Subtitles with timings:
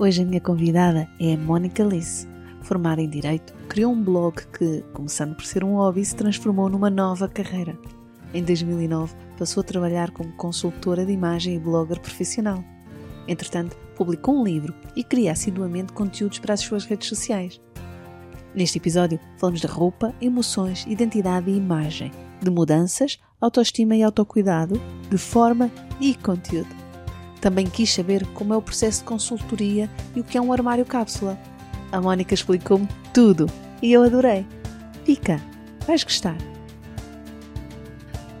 [0.00, 2.26] Hoje a minha convidada é a Mónica Lice.
[2.62, 6.88] Formada em Direito, criou um blog que, começando por ser um hobby, se transformou numa
[6.88, 7.78] nova carreira.
[8.32, 12.64] Em 2009, passou a trabalhar como consultora de imagem e blogger profissional.
[13.28, 17.60] Entretanto, publicou um livro e cria assiduamente conteúdos para as suas redes sociais.
[18.54, 24.80] Neste episódio, falamos de roupa, emoções, identidade e imagem, de mudanças, autoestima e autocuidado,
[25.10, 25.70] de forma
[26.00, 26.79] e conteúdo.
[27.40, 30.84] Também quis saber como é o processo de consultoria e o que é um armário
[30.84, 31.38] cápsula.
[31.90, 33.46] A Mónica explicou-me tudo
[33.82, 34.46] e eu adorei.
[35.04, 35.40] Fica,
[35.86, 36.36] vais gostar.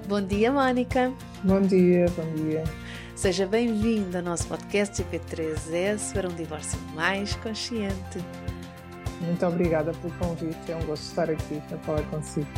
[0.06, 1.12] Bom dia, Mónica.
[1.42, 2.64] Bom dia, bom dia.
[3.14, 8.18] Seja bem-vindo ao nosso podcast GP3S para um divórcio mais consciente.
[9.20, 12.48] Muito obrigada pelo convite, é um gosto estar aqui a falar consigo.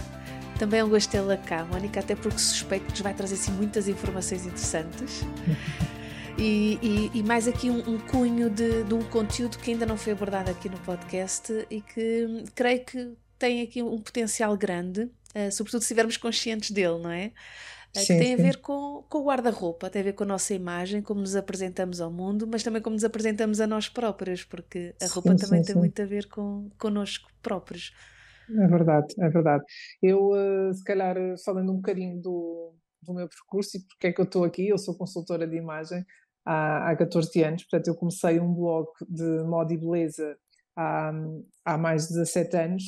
[0.59, 3.53] Também é um gosto tê-la cá, Mónica, até porque suspeito que nos vai trazer assim,
[3.53, 5.25] muitas informações interessantes.
[6.45, 9.97] E, e, e, mais aqui um, um cunho de, de, um conteúdo que ainda não
[9.97, 15.53] foi abordado aqui no podcast e que creio que tem aqui um potencial grande, uh,
[15.53, 17.27] sobretudo se estivermos conscientes dele, não é?
[17.97, 18.43] Uh, sim, que tem sim.
[18.43, 21.37] a ver com, com o guarda-roupa, tem a ver com a nossa imagem, como nos
[21.37, 25.47] apresentamos ao mundo, mas também como nos apresentamos a nós próprios, porque a roupa sim,
[25.47, 27.93] também tem muito a ver com connosco próprios.
[28.51, 29.63] É verdade, é verdade.
[30.03, 34.21] Eu, uh, se calhar, falando um bocadinho do, do meu percurso e porque é que
[34.21, 36.05] eu estou aqui, eu sou consultora de imagem,
[36.45, 40.37] há, há 14 anos, portanto eu comecei um blog de moda e beleza
[40.77, 41.13] há,
[41.65, 42.85] há mais de 17 anos,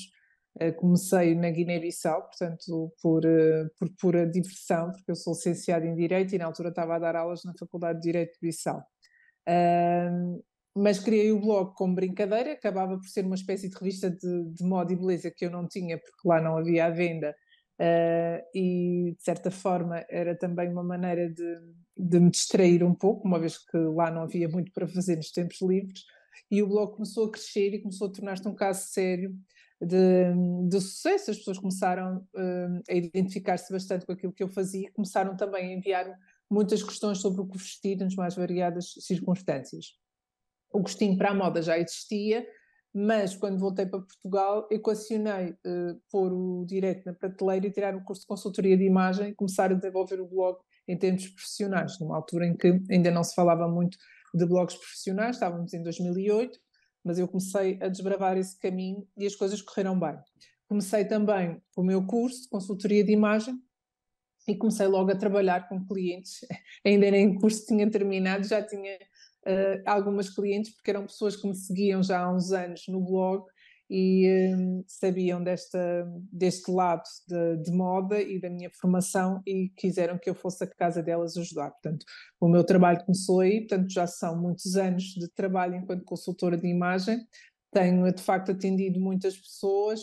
[0.61, 5.95] eh, comecei na Guiné-Bissau, portanto por, eh, por pura diversão, porque eu sou licenciada em
[5.95, 8.83] Direito e na altura estava a dar aulas na Faculdade de Direito de Bissau.
[10.77, 14.65] mas criei o blog como brincadeira, acabava por ser uma espécie de revista de, de
[14.65, 17.35] moda e beleza que eu não tinha, porque lá não havia à venda,
[17.75, 21.57] Uh, e de certa forma era também uma maneira de,
[21.97, 25.31] de, me distrair um pouco, uma vez que lá não havia muito para fazer nos
[25.31, 26.05] tempos livres,
[26.51, 29.35] e o blog começou a crescer e começou a tornar-se um caso sério
[29.81, 31.31] de, de, sucesso.
[31.31, 35.73] As pessoas começaram uh, a identificar-se bastante com aquilo que eu fazia e começaram também
[35.73, 36.19] a enviar
[36.51, 39.97] muitas questões sobre o que vestir nas mais variadas circunstâncias.
[40.73, 42.47] O gostinho para a moda já existia,
[42.93, 48.05] mas quando voltei para Portugal, equacionei uh, pôr o direito na prateleira e tirar um
[48.05, 52.47] curso de consultoria de imagem começar a desenvolver o blog em termos profissionais, numa altura
[52.47, 53.97] em que ainda não se falava muito
[54.35, 56.59] de blogs profissionais, estávamos em 2008,
[57.05, 60.17] mas eu comecei a desbravar esse caminho e as coisas correram bem.
[60.67, 63.55] Comecei também o meu curso de consultoria de imagem
[64.49, 66.41] e comecei logo a trabalhar com clientes.
[66.85, 71.47] Ainda nem o curso tinha terminado, já tinha uh, algumas clientes, porque eram pessoas que
[71.47, 73.45] me seguiam já há uns anos no blog
[73.89, 80.19] e um, sabiam desta, deste lado de, de, moda e da minha formação e quiseram
[80.19, 81.71] que eu fosse a casa delas ajudar.
[81.71, 82.05] Portanto,
[82.41, 86.67] o meu trabalho começou aí, portanto, já são muitos anos de trabalho enquanto consultora de
[86.67, 87.19] imagem.
[87.71, 90.01] Tenho, de facto, atendido muitas pessoas,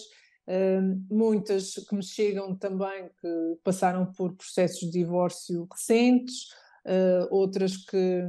[0.48, 6.48] um, muitas que me chegam também que passaram por processos de divórcio recentes,
[6.86, 8.26] uh, outras que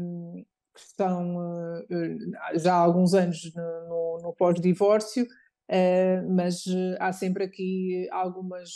[0.74, 5.26] que estão uh, já há alguns anos no, no, no pós-divórcio,
[6.34, 6.64] mas
[7.00, 8.70] há sempre aqui algumas,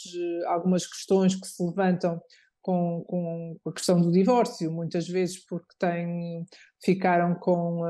[0.46, 2.20] algumas questões que se levantam
[2.62, 6.44] com, com a questão do divórcio, muitas vezes porque têm,
[6.82, 7.82] ficaram com,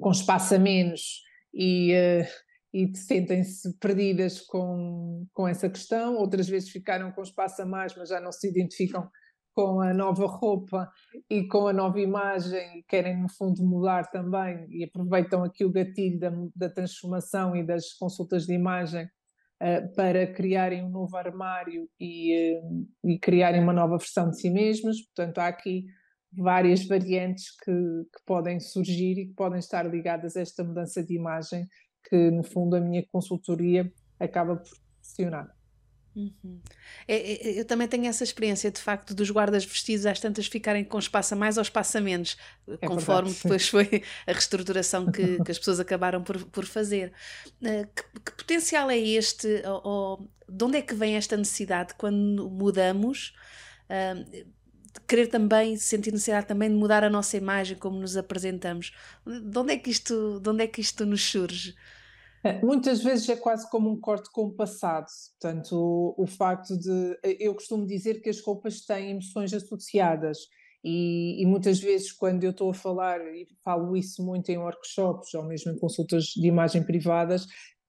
[0.00, 1.22] com espaço a menos
[1.52, 1.92] e,
[2.72, 8.08] e sentem-se perdidas com, com essa questão, outras vezes ficaram com espaço a mais, mas
[8.08, 9.10] já não se identificam
[9.58, 10.88] com a nova roupa
[11.28, 16.16] e com a nova imagem, querem no fundo mudar também e aproveitam aqui o gatilho
[16.16, 22.56] da, da transformação e das consultas de imagem uh, para criarem um novo armário e,
[22.56, 25.02] uh, e criarem uma nova versão de si mesmos.
[25.06, 25.86] Portanto, há aqui
[26.32, 31.16] várias variantes que, que podem surgir e que podem estar ligadas a esta mudança de
[31.16, 31.66] imagem
[32.08, 35.57] que, no fundo, a minha consultoria acaba por proporcionar.
[36.18, 36.60] Uhum.
[37.06, 40.82] É, é, eu também tenho essa experiência, de facto, dos guardas vestidos às tantas ficarem
[40.82, 42.36] com espaço a mais ou espaço a menos,
[42.66, 47.12] é conforme verdade, depois foi a reestruturação que, que, as pessoas acabaram por, por fazer.
[47.62, 49.62] Uh, que, que, potencial é este?
[49.64, 53.32] Ou, ou, de onde é que vem esta necessidade quando mudamos?
[53.88, 54.24] Uh,
[54.92, 58.92] de querer também, sentir necessidade também de mudar a nossa imagem, como nos apresentamos.
[59.24, 61.76] De onde é que isto, de onde é que isto nos surge?
[62.44, 65.06] É, muitas vezes é quase como um corte com o passado,
[65.40, 67.18] portanto, o, o facto de.
[67.40, 70.38] Eu costumo dizer que as roupas têm emoções associadas,
[70.84, 75.34] e, e, muitas vezes, quando eu estou a falar, e falo isso muito em workshops
[75.34, 77.46] ou mesmo em consultas de imagem privadas,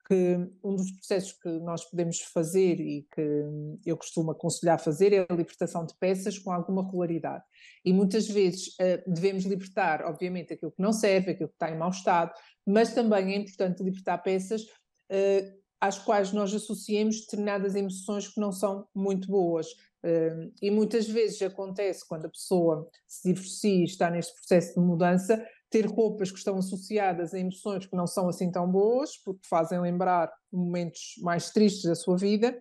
[0.10, 3.46] que um dos processos que nós podemos fazer e que
[3.86, 7.44] eu costumo aconselhar fazer é a libertação de peças com alguma regularidade.
[7.86, 11.78] E muitas vezes uh, devemos libertar, obviamente, aquilo que não serve, aquilo que está em
[11.78, 12.34] mau estado,
[12.66, 18.52] mas também é importante libertar peças uh, às quais nós associemos determinadas emoções que não
[18.52, 19.68] são muito boas.
[20.04, 24.80] Uh, e muitas vezes acontece quando a pessoa se divorcia e está neste processo de
[24.80, 29.48] mudança, ter roupas que estão associadas a emoções que não são assim tão boas, porque
[29.48, 32.60] fazem lembrar momentos mais tristes da sua vida,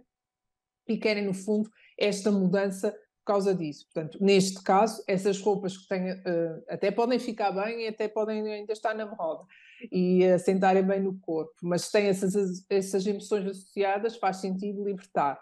[0.86, 3.86] e querem, no fundo, esta mudança por causa disso.
[3.92, 8.40] Portanto, neste caso, essas roupas que têm, uh, até podem ficar bem e até podem
[8.50, 9.44] ainda estar na moda
[9.92, 12.34] e assentarem bem no corpo, mas têm essas,
[12.68, 15.38] essas emoções associadas, faz sentido libertar.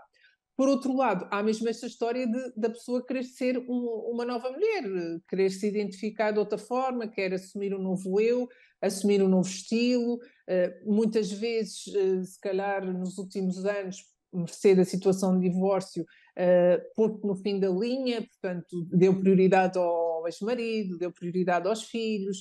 [0.57, 4.51] Por outro lado, há mesmo esta história de, da pessoa querer ser um, uma nova
[4.51, 4.85] mulher,
[5.29, 8.49] querer se identificar de outra forma, quer assumir um novo eu,
[8.81, 10.15] assumir um novo estilo.
[10.15, 13.99] Uh, muitas vezes, uh, se calhar nos últimos anos,
[14.33, 20.27] mercê da situação de divórcio, uh, porque no fim da linha, portanto, deu prioridade ao
[20.27, 22.39] ex-marido, deu prioridade aos filhos,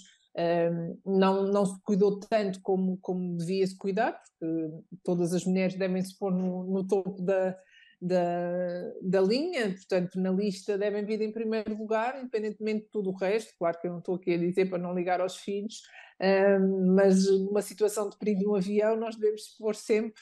[1.05, 6.03] não, não se cuidou tanto como, como devia se cuidar, porque todas as mulheres devem
[6.03, 7.55] se pôr no, no topo da,
[8.01, 13.15] da, da linha, portanto, na lista devem vir em primeiro lugar, independentemente de tudo o
[13.15, 13.53] resto.
[13.57, 15.81] Claro que eu não estou aqui a dizer para não ligar aos filhos,
[16.21, 20.21] um, mas numa situação de perigo no avião, nós devemos pôr sempre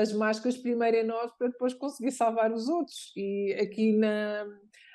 [0.00, 3.12] as máscaras primeiro em nós para depois conseguir salvar os outros.
[3.16, 4.46] E aqui na,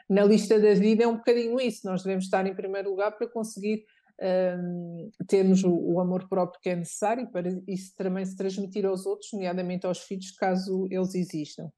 [0.10, 3.28] na lista da vida é um bocadinho isso, nós devemos estar em primeiro lugar para
[3.28, 3.86] conseguir
[4.22, 9.06] um, termos o, o, amor próprio que é necessário para isso também se transmitir aos
[9.06, 11.70] outros, nomeadamente aos filhos, caso eles existam.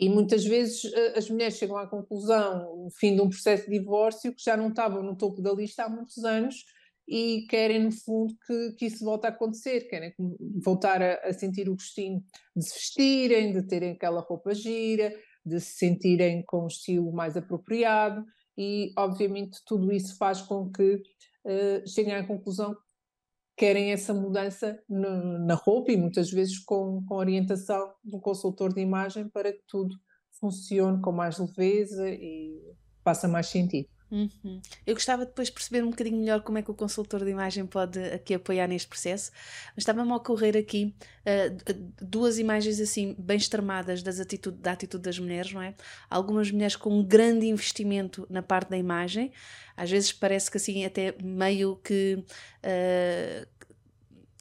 [0.00, 3.78] E muitas vezes eh, as mulheres chegam à conclusão, no fim de um processo de
[3.78, 6.64] divórcio, que já não estavam no topo da lista há muitos anos
[7.06, 10.14] e querem, no fundo, que, que isso volte a acontecer, querem
[10.64, 12.24] voltar a, a sentir o gostinho
[12.56, 15.14] de se vestirem, de terem aquela roupa gira,
[15.44, 18.24] de se sentirem com um estilo mais apropriado
[18.56, 22.76] e, obviamente, tudo isso faz com que uh, cheguem à conclusão
[23.60, 28.72] querem essa mudança no, na roupa e muitas vezes com, com orientação de um consultor
[28.72, 29.94] de imagem para que tudo
[30.40, 32.58] funcione com mais leveza e
[33.04, 33.86] faça mais sentido.
[34.10, 34.60] Uhum.
[34.84, 37.64] Eu gostava depois de perceber um bocadinho melhor como é que o consultor de imagem
[37.64, 39.30] pode aqui apoiar neste processo,
[39.68, 45.04] mas estava-me a ocorrer aqui uh, duas imagens assim bem extremadas das atitude, da atitude
[45.04, 45.74] das mulheres, não é?
[46.08, 49.32] Algumas mulheres com um grande investimento na parte da imagem,
[49.76, 53.46] às vezes parece que assim até meio que uh,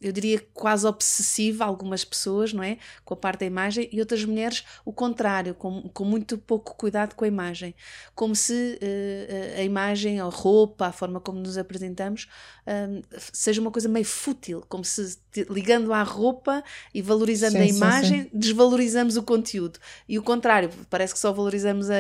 [0.01, 2.77] eu diria quase obsessiva, algumas pessoas, não é?
[3.03, 7.15] Com a parte da imagem, e outras mulheres o contrário, com, com muito pouco cuidado
[7.15, 7.75] com a imagem.
[8.15, 12.27] Como se uh, a imagem, a roupa, a forma como nos apresentamos,
[12.65, 13.03] uh,
[13.33, 15.17] seja uma coisa meio fútil, como se
[15.49, 16.63] ligando à roupa
[16.93, 18.37] e valorizando sim, a imagem, sim, sim.
[18.37, 19.79] desvalorizamos o conteúdo.
[20.07, 21.95] E o contrário, parece que só valorizamos a,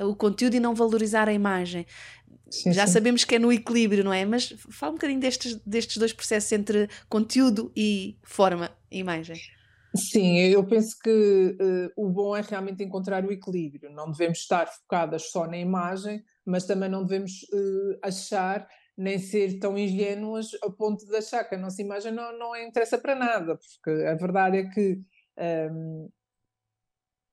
[0.00, 1.86] a, o conteúdo e não valorizar a imagem.
[2.52, 2.92] Sim, Já sim.
[2.92, 4.26] sabemos que é no equilíbrio, não é?
[4.26, 9.40] Mas fala um bocadinho destes, destes dois processos entre conteúdo e forma, imagem.
[9.96, 11.10] Sim, eu penso que
[11.58, 13.90] uh, o bom é realmente encontrar o equilíbrio.
[13.90, 18.68] Não devemos estar focadas só na imagem, mas também não devemos uh, achar
[18.98, 22.98] nem ser tão ingênuas a ponto de achar que a nossa imagem não, não interessa
[22.98, 25.00] para nada, porque a verdade é que
[25.38, 26.08] um, ehm,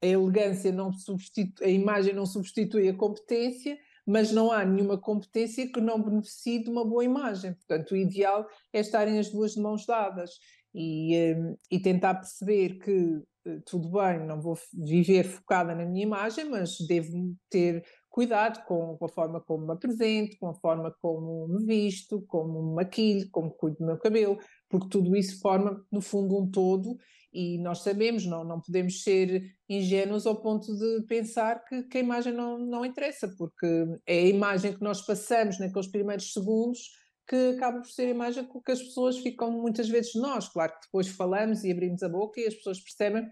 [0.01, 3.77] a elegância não substitui, a imagem não substitui a competência
[4.09, 7.53] mas não há nenhuma competência que não beneficie de uma boa imagem.
[7.53, 10.31] Portanto, o ideal é estarem as duas de mãos dadas
[10.73, 16.03] e, hum, e tentar perceber que eh, tudo bem, não vou viver focada na minha
[16.03, 21.47] imagem, mas devo ter cuidado com a forma como me apresento, com a forma como
[21.47, 26.01] me visto, como me maquilho, como cuido do meu cabelo, porque tudo isso forma, no
[26.01, 26.97] fundo, um todo
[27.31, 32.01] e nós sabemos, não, não podemos ser ingênuos ao ponto de pensar que, que a
[32.01, 33.67] imagem não, não interessa, porque
[34.05, 36.79] é a imagem que nós passamos naqueles primeiros segundos
[37.27, 40.49] que acaba por ser a imagem com que as pessoas ficam muitas vezes nós.
[40.49, 43.29] Claro que depois falamos e abrimos a boca e as pessoas percebem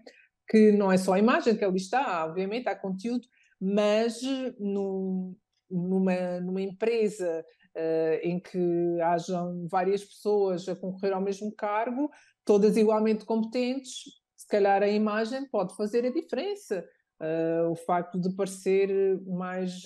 [0.48, 3.26] que não é só a imagem que ali está, obviamente há conteúdo,
[3.60, 4.20] mas
[5.68, 7.44] numa, numa empresa
[7.76, 12.08] uh, em que hajam várias pessoas a concorrer ao mesmo cargo,
[12.48, 16.82] todas igualmente competentes, se calhar a imagem pode fazer a diferença.
[17.20, 19.82] Uh, o facto de parecer mais,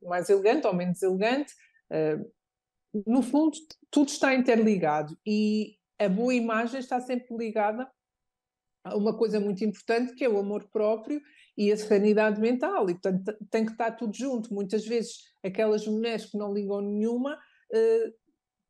[0.00, 1.52] mais elegante ou menos elegante,
[1.90, 3.56] uh, no fundo,
[3.90, 7.90] tudo está interligado e a boa imagem está sempre ligada
[8.84, 11.20] a uma coisa muito importante que é o amor próprio
[11.58, 14.54] e a serenidade mental, e portanto tem que estar tudo junto.
[14.54, 17.36] Muitas vezes aquelas mulheres que não ligam nenhuma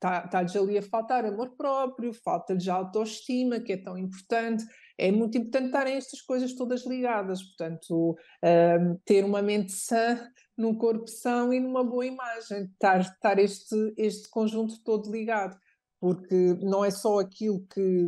[0.05, 4.65] está-lhes uh, ali a faltar amor próprio, falta-lhes autoestima, que é tão importante.
[4.97, 10.75] É muito importante estarem estas coisas todas ligadas, portanto, uh, ter uma mente sã, num
[10.75, 15.57] corpo são e numa boa imagem, estar, estar este, este conjunto todo ligado,
[16.01, 18.07] porque não é só aquilo que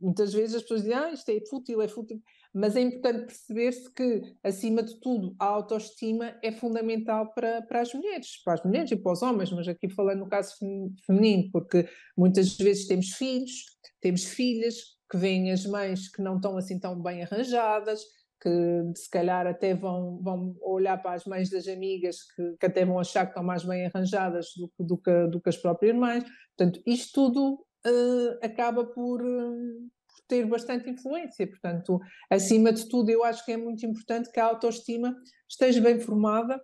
[0.00, 2.22] muitas vezes as pessoas dizem, ah, isto é fútil, é fútil,
[2.56, 7.92] mas é importante perceber-se que, acima de tudo, a autoestima é fundamental para, para as
[7.92, 10.54] mulheres, para as mulheres e para os homens, mas aqui falando no caso
[11.04, 11.86] feminino, porque
[12.16, 13.52] muitas vezes temos filhos,
[14.00, 14.76] temos filhas
[15.10, 18.00] que veem as mães que não estão assim tão bem arranjadas,
[18.40, 18.50] que
[18.94, 22.98] se calhar até vão, vão olhar para as mães das amigas que, que até vão
[22.98, 26.24] achar que estão mais bem arranjadas do, do, que, do que as próprias mães.
[26.56, 29.90] Portanto, isto tudo uh, acaba por, uh,
[30.28, 31.46] ter bastante influência.
[31.46, 35.14] Portanto, acima de tudo, eu acho que é muito importante que a autoestima
[35.48, 36.60] esteja bem formada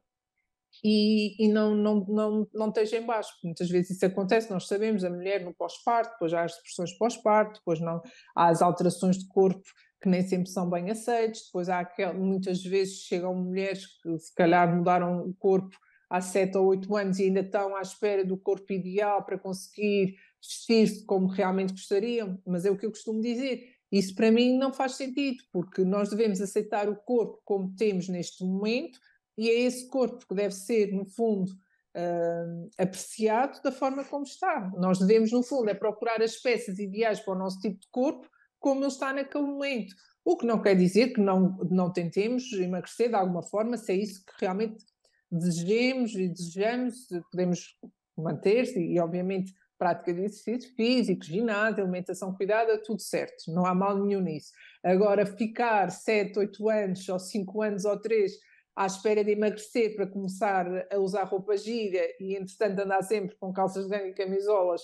[0.85, 3.31] e, e não, não, não, não esteja em baixo.
[3.45, 7.61] Muitas vezes isso acontece, nós sabemos, a mulher no pós-parto, depois há as depressões pós-parto,
[7.61, 8.01] depois não,
[8.35, 9.63] há as alterações de corpo
[10.03, 14.35] que nem sempre são bem aceites, depois há aquel, muitas vezes chegam mulheres que se
[14.35, 15.77] calhar mudaram o corpo
[16.11, 20.17] há 7 ou 8 anos e ainda estão à espera do corpo ideal para conseguir
[20.43, 23.69] vestir-se como realmente gostariam, mas é o que eu costumo dizer.
[23.91, 28.43] Isso para mim não faz sentido, porque nós devemos aceitar o corpo como temos neste
[28.43, 28.99] momento
[29.37, 34.71] e é esse corpo que deve ser, no fundo, uh, apreciado da forma como está.
[34.77, 38.29] Nós devemos, no fundo, é procurar as peças ideais para o nosso tipo de corpo
[38.59, 39.95] como ele está naquele momento.
[40.25, 43.97] O que não quer dizer que não, não tentemos emagrecer de alguma forma, se é
[43.97, 44.85] isso que realmente
[45.31, 47.77] desejemos e desejamos, podemos
[48.17, 53.99] manter-se e, obviamente, prática de exercício físico, ginásio, alimentação cuidada, tudo certo, não há mal
[53.99, 54.53] nenhum nisso.
[54.81, 58.33] Agora, ficar 7, 8 anos, ou 5 anos, ou 3,
[58.77, 63.53] à espera de emagrecer para começar a usar roupa gira e, entretanto, andar sempre com
[63.53, 64.83] calças de ganho e camisolas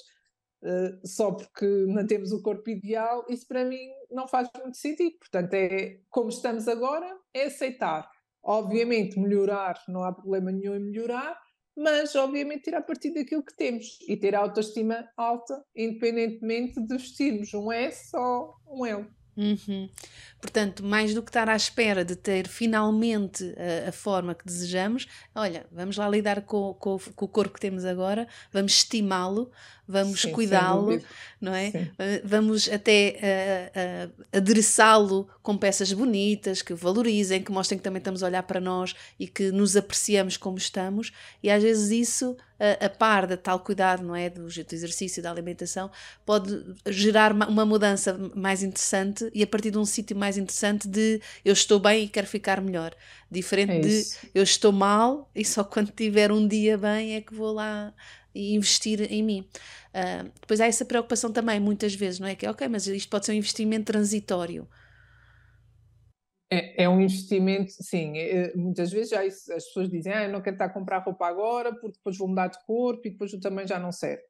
[0.64, 5.16] uh, só porque mantemos o corpo ideal, isso para mim não faz muito sentido.
[5.20, 8.10] Portanto, é como estamos agora, é aceitar.
[8.42, 11.38] Obviamente, melhorar, não há problema nenhum em melhorar,
[11.78, 17.54] mas obviamente tirar partido daquilo que temos e ter a autoestima alta, independentemente de vestirmos
[17.54, 19.06] um S ou um L.
[19.38, 19.88] Uhum.
[20.40, 23.54] Portanto, mais do que estar à espera de ter finalmente
[23.84, 27.60] a, a forma que desejamos, olha, vamos lá lidar com, com, com, o corpo que
[27.60, 29.48] temos agora, vamos estimá-lo,
[29.86, 31.00] vamos cuidá-lo,
[31.40, 31.70] não é?
[31.70, 31.90] Sim.
[32.24, 38.24] Vamos até uh, uh, adereçá-lo com peças bonitas, que valorizem, que mostrem que também estamos
[38.24, 42.86] a olhar para nós e que nos apreciamos como estamos, e às vezes isso a,
[42.86, 44.28] a par da tal cuidado, não é?
[44.28, 45.90] Do jeito do exercício, da alimentação,
[46.26, 51.20] pode gerar uma mudança mais interessante e a partir de um sítio mais interessante de
[51.44, 52.94] eu estou bem e quero ficar melhor.
[53.30, 57.34] Diferente é de eu estou mal e só quando tiver um dia bem é que
[57.34, 57.92] vou lá
[58.34, 59.48] investir em mim.
[59.88, 62.34] Uh, depois há essa preocupação também, muitas vezes, não é?
[62.34, 64.68] Que é ok, mas isto pode ser um investimento transitório.
[66.50, 68.16] É, é, um investimento, sim.
[68.16, 70.98] É, muitas vezes já isso, as pessoas dizem, ah, eu não quero estar a comprar
[70.98, 74.22] roupa agora porque depois vou mudar de corpo e depois o tamanho já não serve.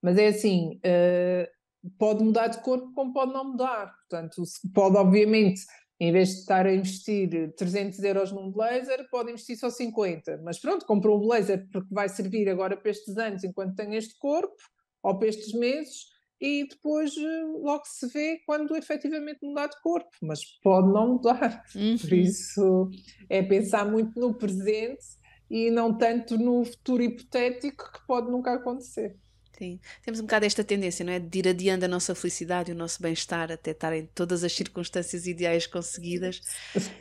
[0.00, 3.94] Mas é assim, uh, pode mudar de corpo como pode não mudar.
[4.08, 4.42] Portanto,
[4.74, 5.60] pode obviamente,
[6.00, 10.40] em vez de estar a investir 300 euros num blazer, pode investir só 50.
[10.44, 14.18] Mas pronto, comprou um blazer porque vai servir agora para estes anos enquanto tem este
[14.18, 14.56] corpo,
[15.02, 16.06] ou para estes meses,
[16.40, 21.64] e depois eh, logo se vê quando efetivamente mudar de corpo, mas pode não mudar.
[21.76, 21.96] Uhum.
[21.98, 22.90] Por isso
[23.28, 25.04] é pensar muito no presente
[25.50, 29.14] e não tanto no futuro hipotético que pode nunca acontecer.
[29.58, 31.18] Sim, temos um bocado esta tendência, não é?
[31.18, 35.26] De ir adiando a nossa felicidade e o nosso bem-estar até estarem todas as circunstâncias
[35.26, 36.40] ideais conseguidas.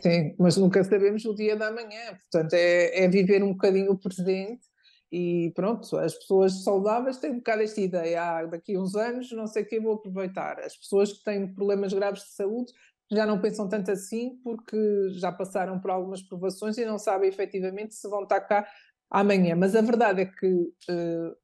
[0.01, 3.98] Sim, mas nunca sabemos o dia da manhã, portanto é, é viver um bocadinho o
[3.98, 4.68] presente
[5.15, 9.31] e pronto, as pessoas saudáveis têm um bocado esta ideia, ah, daqui a uns anos
[9.31, 10.60] não sei o que vou aproveitar.
[10.60, 12.74] As pessoas que têm problemas graves de saúde
[13.10, 14.77] já não pensam tanto assim porque
[15.12, 18.67] já passaram por algumas provações e não sabem efetivamente se vão estar cá
[19.10, 19.55] amanhã.
[19.55, 21.36] Mas a verdade é que uh,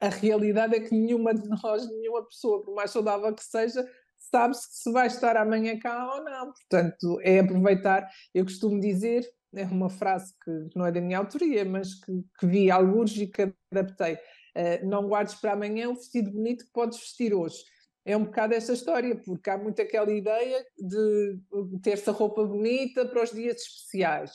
[0.00, 3.84] a realidade é que nenhuma de nós, nenhuma pessoa, por mais saudável que seja,
[4.16, 6.52] sabe-se se vai estar amanhã cá ou não.
[6.52, 8.08] Portanto, é aproveitar.
[8.32, 12.46] Eu costumo dizer, é uma frase que não é da minha autoria, mas que, que
[12.46, 14.14] vi alguns e que adaptei.
[14.14, 17.56] Uh, não guardes para amanhã o vestido bonito que podes vestir hoje.
[18.04, 21.38] É um bocado esta história, porque há muito aquela ideia de
[21.82, 24.30] ter essa roupa bonita para os dias especiais.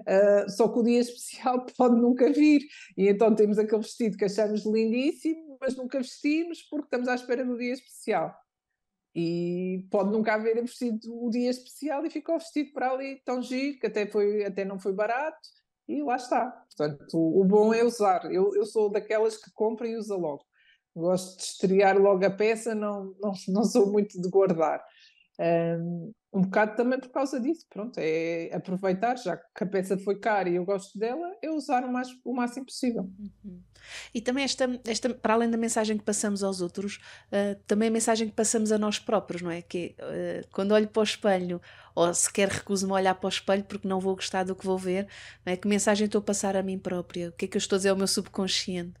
[0.00, 2.62] Uh, só que o dia especial pode nunca vir,
[2.96, 7.44] e então temos aquele vestido que achamos lindíssimo, mas nunca vestimos porque estamos à espera
[7.44, 8.34] do dia especial.
[9.14, 13.78] E pode nunca haver vestido o dia especial e ficou vestido para ali tão giro,
[13.78, 15.38] que até, foi, até não foi barato,
[15.86, 16.50] e lá está.
[16.50, 18.24] Portanto, o, bom é usar.
[18.32, 20.44] Eu, eu sou daquelas que compra e usa logo.
[20.96, 24.82] Gosto de estrear logo a peça, não, não, não sou muito de guardar.
[25.38, 30.18] Um, um bocado também por causa disso, pronto, é aproveitar, já que a peça foi
[30.18, 33.08] cara e eu gosto dela, é usar o, mais, o máximo possível.
[33.44, 33.62] Uhum.
[34.12, 36.96] E também esta, esta, para além da mensagem que passamos aos outros,
[37.28, 39.62] uh, também a mensagem que passamos a nós próprios, não é?
[39.62, 41.60] Que uh, quando olho para o espelho,
[41.94, 44.76] ou sequer recuso-me a olhar para o espelho porque não vou gostar do que vou
[44.76, 45.06] ver,
[45.46, 45.56] não é?
[45.56, 47.28] Que mensagem estou a passar a mim própria?
[47.28, 48.94] O que é que eu estou a dizer ao meu subconsciente?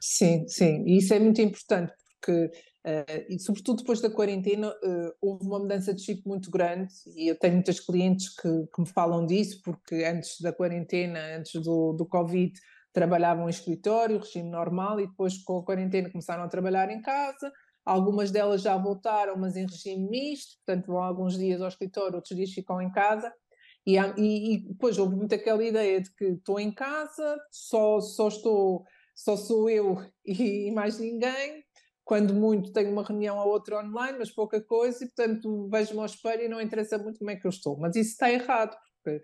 [0.00, 2.50] Sim, sim, e isso é muito importante porque
[2.86, 7.28] Uh, e sobretudo depois da quarentena uh, houve uma mudança de chip muito grande e
[7.28, 11.92] eu tenho muitas clientes que, que, me falam disso porque antes da quarentena, antes do,
[11.92, 12.52] do Covid
[12.92, 17.52] trabalhavam em escritório, regime normal e depois com a quarentena começaram a trabalhar em casa.
[17.84, 22.36] Algumas delas já voltaram mas em regime misto, portanto vão alguns dias ao escritório, outros
[22.36, 23.32] dias ficam em casa.
[23.84, 28.28] E, e, e depois houve muito aquela ideia de que estou em casa, só, só
[28.28, 28.84] estou
[29.18, 31.64] só sou eu e mais ninguém
[32.08, 36.06] quando muito tenho uma reunião ou outra online, mas pouca coisa, e portanto vejo-me ao
[36.06, 37.76] espelho e não interessa muito como é que eu estou.
[37.76, 38.74] Mas isso está errado,
[39.04, 39.22] porque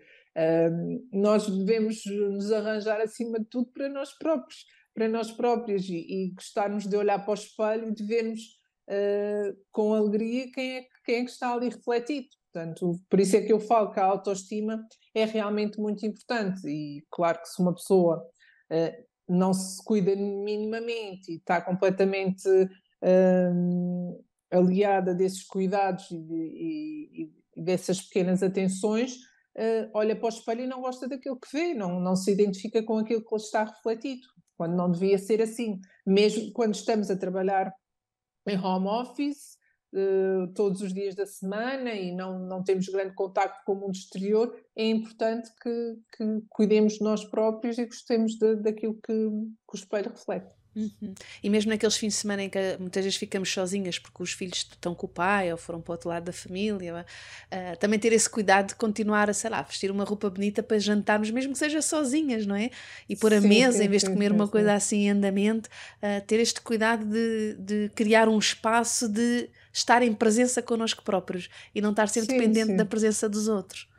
[0.71, 5.95] um, nós devemos nos arranjar acima de tudo para nós próprios, para nós próprios, e,
[5.95, 8.41] e gostarmos de olhar para o espelho e de vermos
[8.87, 12.27] uh, com alegria quem é, quem é que está ali refletido.
[12.53, 14.79] Portanto, por isso é que eu falo que a autoestima
[15.15, 18.23] é realmente muito importante, e claro que se uma pessoa
[18.71, 22.47] uh, não se cuida minimamente e está completamente
[23.01, 29.15] um, aliada desses cuidados e, e, e dessas pequenas atenções,
[29.57, 32.83] uh, olha para o espelho e não gosta daquilo que vê, não, não se identifica
[32.83, 34.21] com aquilo que está refletido,
[34.57, 35.79] quando não devia ser assim.
[36.05, 37.73] Mesmo quando estamos a trabalhar
[38.47, 39.57] em home office,
[39.95, 43.95] uh, todos os dias da semana e não, não temos grande contacto com o mundo
[43.95, 49.73] exterior, é importante que, que cuidemos de nós próprios e gostemos de, daquilo que, que
[49.73, 50.53] o espelho reflete.
[50.75, 51.15] Uhum.
[51.41, 54.67] E mesmo naqueles fins de semana em que muitas vezes ficamos sozinhas porque os filhos
[54.69, 58.11] estão com o pai ou foram para o outro lado da família, uh, também ter
[58.11, 61.59] esse cuidado de continuar a, sei lá, vestir uma roupa bonita para jantarmos, mesmo que
[61.59, 62.71] seja sozinhas, não é?
[63.07, 65.11] E pôr a sim, mesa, sim, em vez sim, de comer uma coisa assim em
[65.11, 65.69] andamento,
[66.03, 71.49] uh, ter este cuidado de, de criar um espaço de estar em presença connosco próprios
[71.73, 73.89] e não estar sempre dependente da presença dos outros.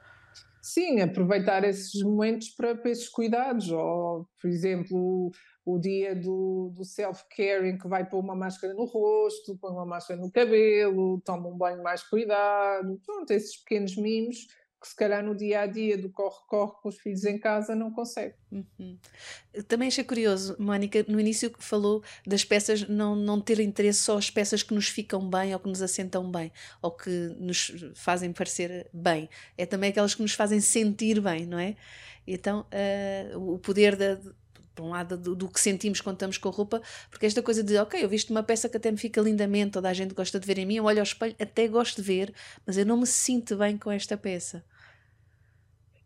[0.62, 5.30] Sim, aproveitar esses momentos para, para esses cuidados, ou, por exemplo,
[5.64, 9.86] o dia do, do self-care em que vai pôr uma máscara no rosto, põe uma
[9.86, 14.48] máscara no cabelo, toma um banho mais cuidado, pronto, esses pequenos mimos
[14.86, 17.90] que se calhar no dia a dia do corre-corre com os filhos em casa não
[17.90, 18.34] consegue.
[18.52, 18.96] Uhum.
[19.66, 24.30] Também achei curioso, Mónica, no início falou das peças não, não ter interesse só as
[24.30, 28.88] peças que nos ficam bem ou que nos assentam bem ou que nos fazem parecer
[28.92, 31.74] bem, é também aquelas que nos fazem sentir bem, não é?
[32.24, 32.64] Então,
[33.34, 34.20] uh, o poder da
[34.76, 37.64] por um lado, do, do, que sentimos quando estamos com a roupa, porque esta coisa
[37.64, 40.38] de, ok, eu visto uma peça que até me fica lindamente, toda a gente gosta
[40.38, 42.32] de ver em mim, eu olho ao espelho, até gosto de ver,
[42.66, 44.62] mas eu não me sinto bem com esta peça.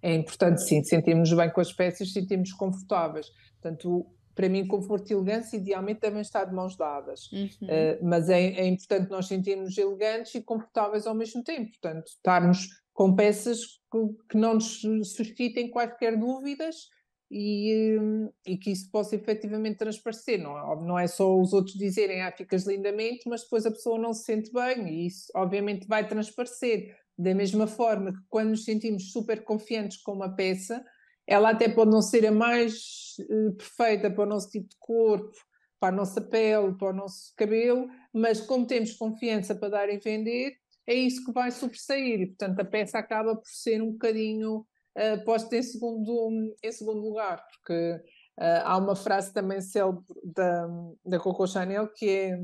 [0.03, 3.27] É importante, sim, sentirmos bem com as peças, sentirmos confortáveis.
[3.61, 7.31] Portanto, para mim, conforto e elegância, idealmente, devem estar de mãos dadas.
[7.33, 7.47] Uhum.
[7.63, 11.71] Uh, mas é, é, importante nós sentirmos elegantes e confortáveis ao mesmo tempo.
[11.71, 13.61] Portanto, estarmos com peças
[13.91, 13.99] que,
[14.31, 16.89] que não nos suscitem quaisquer dúvidas
[17.31, 17.99] e,
[18.47, 20.43] e, que isso possa efetivamente transparecer.
[20.43, 23.99] Não, é, não é só os outros dizerem, ah, ficas lindamente, mas depois a pessoa
[23.99, 26.97] não se sente bem e isso obviamente vai transparecer.
[27.21, 30.83] Da mesma forma que quando nos sentimos super confiantes com uma peça,
[31.27, 35.37] ela até pode não ser a mais uh, perfeita para o nosso tipo de corpo,
[35.79, 39.99] para a nossa pele, para o nosso cabelo, mas como temos confiança para dar e
[39.99, 40.55] vender,
[40.87, 45.25] é isso que vai sobressair e portanto a peça acaba por ser um bocadinho uh,
[45.25, 48.01] posto em segundo, em segundo lugar, porque
[48.39, 50.67] uh, há uma frase também célebre da,
[51.05, 52.41] da Coco Chanel que é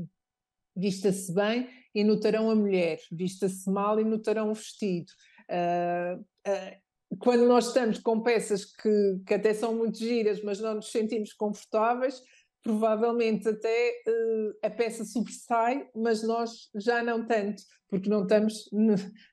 [0.75, 5.11] vista-se bem e notarão a mulher, vista-se mal e notarão o vestido.
[5.49, 10.75] Uh, uh, quando nós estamos com peças que, que até são muito giras, mas não
[10.75, 12.21] nos sentimos confortáveis,
[12.61, 18.69] provavelmente até uh, a peça sobressai, mas nós já não tanto, porque não estamos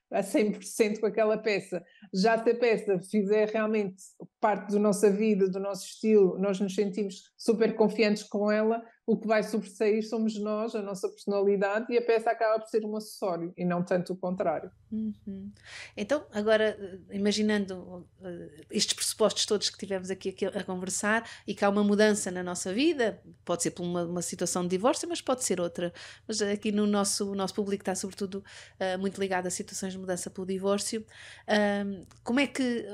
[0.09, 1.83] a 100% com aquela peça.
[2.11, 4.01] Já se a peça fizer realmente
[4.39, 9.15] parte da nossa vida, do nosso estilo, nós nos sentimos super confiantes com ela, o
[9.15, 12.95] que vai sobressair somos nós, a nossa personalidade, e a peça acaba por ser um
[12.95, 14.71] acessório e não tanto o contrário.
[14.91, 15.51] Uhum.
[15.95, 21.69] Então, agora, imaginando uh, estes pressupostos todos que tivemos aqui a, conversar e que há
[21.69, 25.43] uma mudança na nossa vida, pode ser por uma, uma, situação de divórcio, mas pode
[25.43, 25.93] ser outra.
[26.27, 28.43] Mas aqui no nosso, nosso público está, sobretudo,
[28.79, 31.05] uh, muito ligado a situações de mudança pelo divórcio.
[31.47, 32.85] Uh, como, é que,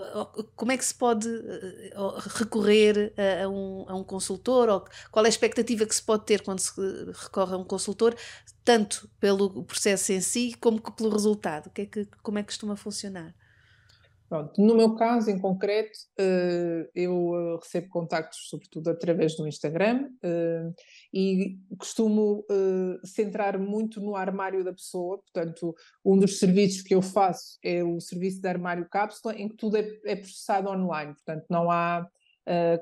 [0.56, 4.67] como é que se pode uh, recorrer a, a, um, a um consultor?
[4.69, 6.72] Ou qual é a expectativa que se pode ter quando se
[7.14, 8.16] recorre a um consultor,
[8.64, 11.70] tanto pelo processo em si como pelo resultado?
[11.70, 13.34] Que é que, como é que costuma funcionar?
[14.32, 20.10] Pronto, no meu caso, em concreto, uh, eu uh, recebo contactos sobretudo através do Instagram
[20.24, 20.74] uh,
[21.14, 22.46] e costumo
[23.04, 25.18] centrar muito no armário da pessoa.
[25.18, 29.58] Portanto, um dos serviços que eu faço é o serviço de armário cápsula, em que
[29.58, 31.14] tudo é, é processado online.
[31.14, 32.08] Portanto, não há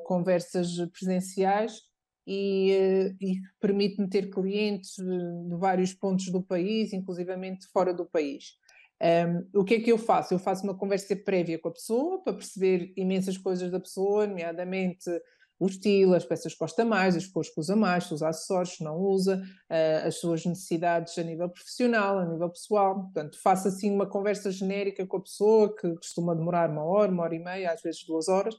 [0.04, 1.89] conversas presenciais
[2.32, 8.54] e, e permite-me ter clientes de vários pontos do país, inclusivamente fora do país.
[9.02, 10.36] Um, o que é que eu faço?
[10.36, 15.10] Eu faço uma conversa prévia com a pessoa para perceber imensas coisas da pessoa, nomeadamente
[15.58, 18.84] o estilo, as peças que gosta mais, as cores que usa mais, os acessórios que
[18.84, 23.02] não usa, uh, as suas necessidades a nível profissional, a nível pessoal.
[23.06, 27.24] Portanto, faço assim uma conversa genérica com a pessoa, que costuma demorar uma hora, uma
[27.24, 28.56] hora e meia, às vezes duas horas.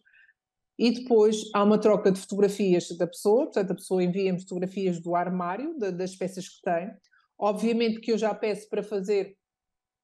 [0.81, 5.15] E depois há uma troca de fotografias da pessoa, portanto, a pessoa envia-me fotografias do
[5.15, 6.91] armário, das peças que tem.
[7.39, 9.37] Obviamente que eu já peço para fazer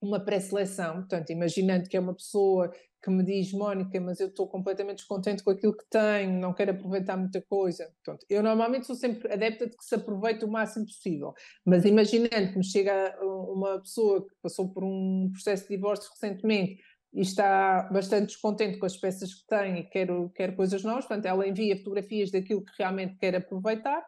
[0.03, 2.71] uma pré-seleção, portanto, imaginando que é uma pessoa
[3.03, 6.73] que me diz, Mónica, mas eu estou completamente descontente com aquilo que tenho, não quero
[6.73, 7.91] aproveitar muita coisa.
[8.05, 11.33] Portanto, eu normalmente sou sempre adepta de que se aproveite o máximo possível,
[11.65, 16.83] mas imaginando que me chega uma pessoa que passou por um processo de divórcio recentemente
[17.17, 21.25] e está bastante descontente com as peças que tem e quer, quer coisas novas, portanto,
[21.25, 24.05] ela envia fotografias daquilo que realmente quer aproveitar.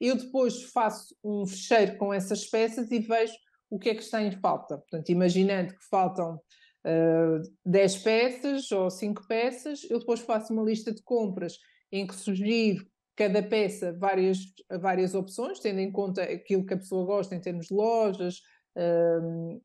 [0.00, 3.34] Eu depois faço um fecheiro com essas peças e vejo
[3.68, 4.78] o que é que está em falta.
[4.78, 10.94] Portanto, imaginando que faltam uh, 10 peças ou 5 peças, eu depois faço uma lista
[10.94, 11.58] de compras
[11.92, 14.38] em que sugiro cada peça várias,
[14.80, 18.36] várias opções, tendo em conta aquilo que a pessoa gosta em termos de lojas,
[18.78, 19.62] uh,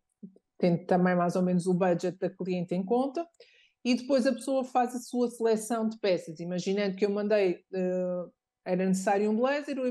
[0.62, 3.28] tendo também mais ou menos o budget da cliente em conta,
[3.84, 6.40] e depois a pessoa faz a sua seleção de peças.
[6.40, 8.32] Imaginando que eu mandei, uh,
[8.64, 9.86] era necessário um blazer, eu,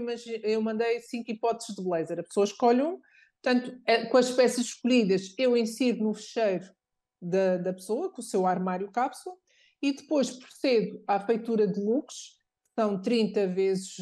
[0.45, 3.01] eu mandei cinco hipóteses de blazer, a pessoa escolhe um,
[3.43, 6.71] Portanto, é, com as peças escolhidas, eu insiro no fecheiro
[7.21, 9.35] da, da pessoa, com o seu armário cápsula,
[9.83, 12.39] e depois procedo à feitura de looks,
[12.79, 13.97] são 30 vezes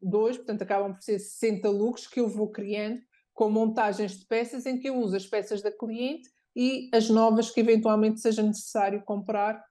[0.00, 3.00] 2, eh, portanto acabam por ser 60 looks que eu vou criando
[3.34, 7.50] com montagens de peças em que eu uso as peças da cliente e as novas
[7.50, 9.62] que eventualmente seja necessário comprar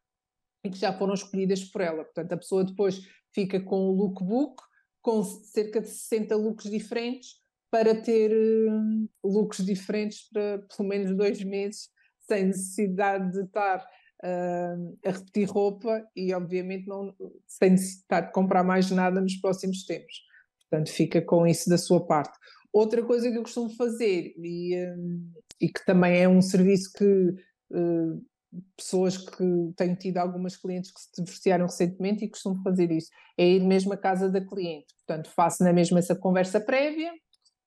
[0.63, 2.03] e que já foram escolhidas por ela.
[2.03, 3.01] Portanto, a pessoa depois
[3.33, 4.61] fica com o lookbook,
[5.01, 11.41] com cerca de 60 looks diferentes, para ter uh, looks diferentes para pelo menos dois
[11.43, 17.15] meses, sem necessidade de estar uh, a repetir roupa e, obviamente, não,
[17.47, 20.21] sem necessidade de comprar mais nada nos próximos tempos.
[20.69, 22.37] Portanto, fica com isso da sua parte.
[22.73, 27.05] Outra coisa que eu costumo fazer, e, um, e que também é um serviço que
[27.05, 28.25] uh,
[28.77, 33.47] pessoas que têm tido algumas clientes que se divorciaram recentemente e costumo fazer isso, é
[33.47, 34.87] ir mesmo à casa da cliente.
[35.05, 37.11] Portanto, faço na mesma essa conversa prévia,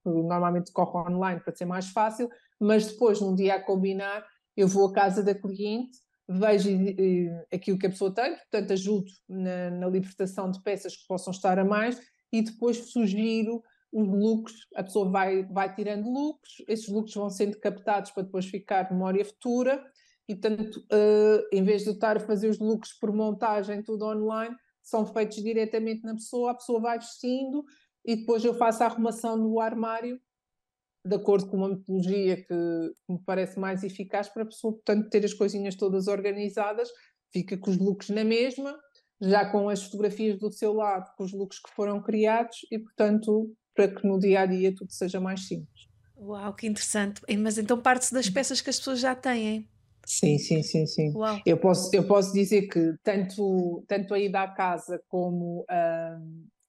[0.04, 2.28] normalmente corre online para ser mais fácil,
[2.60, 4.24] mas depois, num dia a combinar,
[4.56, 9.10] eu vou à casa da cliente, vejo eh, aquilo que a pessoa tem, portanto, ajudo
[9.28, 12.00] na, na libertação de peças que possam estar a mais
[12.32, 13.62] e depois sugiro
[13.94, 18.44] os looks, a pessoa vai, vai tirando looks, esses looks vão sendo captados para depois
[18.44, 19.80] ficar memória futura
[20.28, 24.54] e, portanto, uh, em vez de estar a fazer os looks por montagem, tudo online,
[24.83, 27.64] são feitos diretamente na pessoa, a pessoa vai vestindo
[28.04, 30.20] e depois eu faço a arrumação no armário
[31.07, 32.54] de acordo com uma metodologia que
[33.09, 36.88] me parece mais eficaz para a pessoa, portanto, ter as coisinhas todas organizadas,
[37.30, 38.76] fica com os looks na mesma,
[39.20, 43.54] já com as fotografias do seu lado, com os looks que foram criados e, portanto,
[43.74, 45.88] para que no dia a dia tudo seja mais simples.
[46.16, 47.20] Uau, que interessante!
[47.38, 49.68] Mas então parte-se das peças que as pessoas já têm.
[50.06, 51.12] Sim, sim, sim, sim.
[51.14, 51.40] Uau.
[51.44, 56.20] Eu posso, eu posso dizer que tanto, tanto a ida à casa como uh,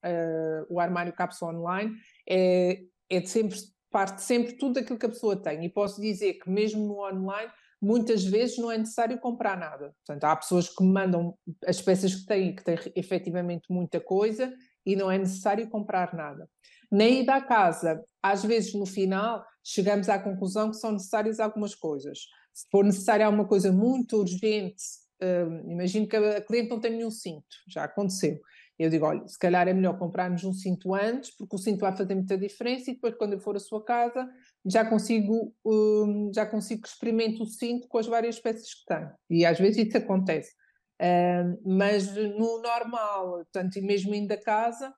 [0.05, 1.93] uh, o armário cápsula online,
[2.27, 3.57] é, é de sempre,
[3.91, 5.65] parte sempre tudo daquilo que a pessoa tem.
[5.65, 9.93] E posso dizer que mesmo no online, muitas vezes não é necessário comprar nada.
[10.05, 14.53] Portanto, há pessoas que me mandam as peças que têm, que têm efetivamente muita coisa,
[14.85, 16.47] e não é necessário comprar nada.
[16.91, 21.75] Na ida à casa, às vezes no final, chegamos à conclusão que são necessárias algumas
[21.75, 22.19] coisas.
[22.53, 24.83] Se for necessária alguma coisa muito urgente,
[25.21, 28.39] uh, imagino que a cliente não tem nenhum cinto, já aconteceu
[28.77, 31.95] Eu digo, olha, se calhar é melhor comprarmos um cinto antes, porque o cinto vai
[31.95, 34.27] fazer muita diferença e depois quando eu for à sua casa
[34.65, 39.07] já consigo, um, já consigo experimentar o cinto com as várias peças que tem.
[39.29, 40.53] E às vezes isso acontece.
[41.01, 44.93] Uh, mas no normal, tanto e mesmo indo a casa,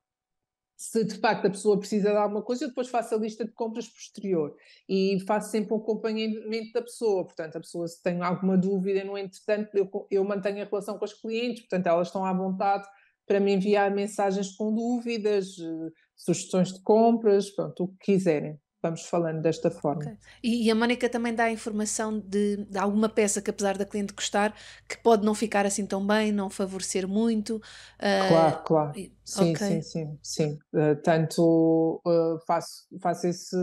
[0.78, 3.52] se de facto a pessoa precisa de alguma coisa, eu depois faço a lista de
[3.52, 4.56] compras posterior
[4.88, 7.26] e faço sempre um acompanhamento da pessoa.
[7.26, 11.04] Portanto, a pessoa, se tem alguma dúvida, no entretanto, eu, eu mantenho a relação com
[11.04, 12.88] as clientes, portanto, elas estão à vontade
[13.26, 19.06] para me enviar mensagens com dúvidas, eh, sugestões de compras, pronto, o que quiserem vamos
[19.06, 20.02] falando desta forma.
[20.02, 20.18] Okay.
[20.42, 23.86] E, e, a Mónica também dá a informação de, de, alguma peça que, apesar da
[23.86, 24.56] cliente gostar,
[24.88, 27.58] que pode não ficar assim tão bem, não favorecer muito.
[27.58, 28.94] Uh, claro, claro.
[29.24, 29.68] Sim, okay.
[29.68, 30.60] sim, sim, sim.
[30.74, 33.58] Uh, tanto uh, faço, faço esse,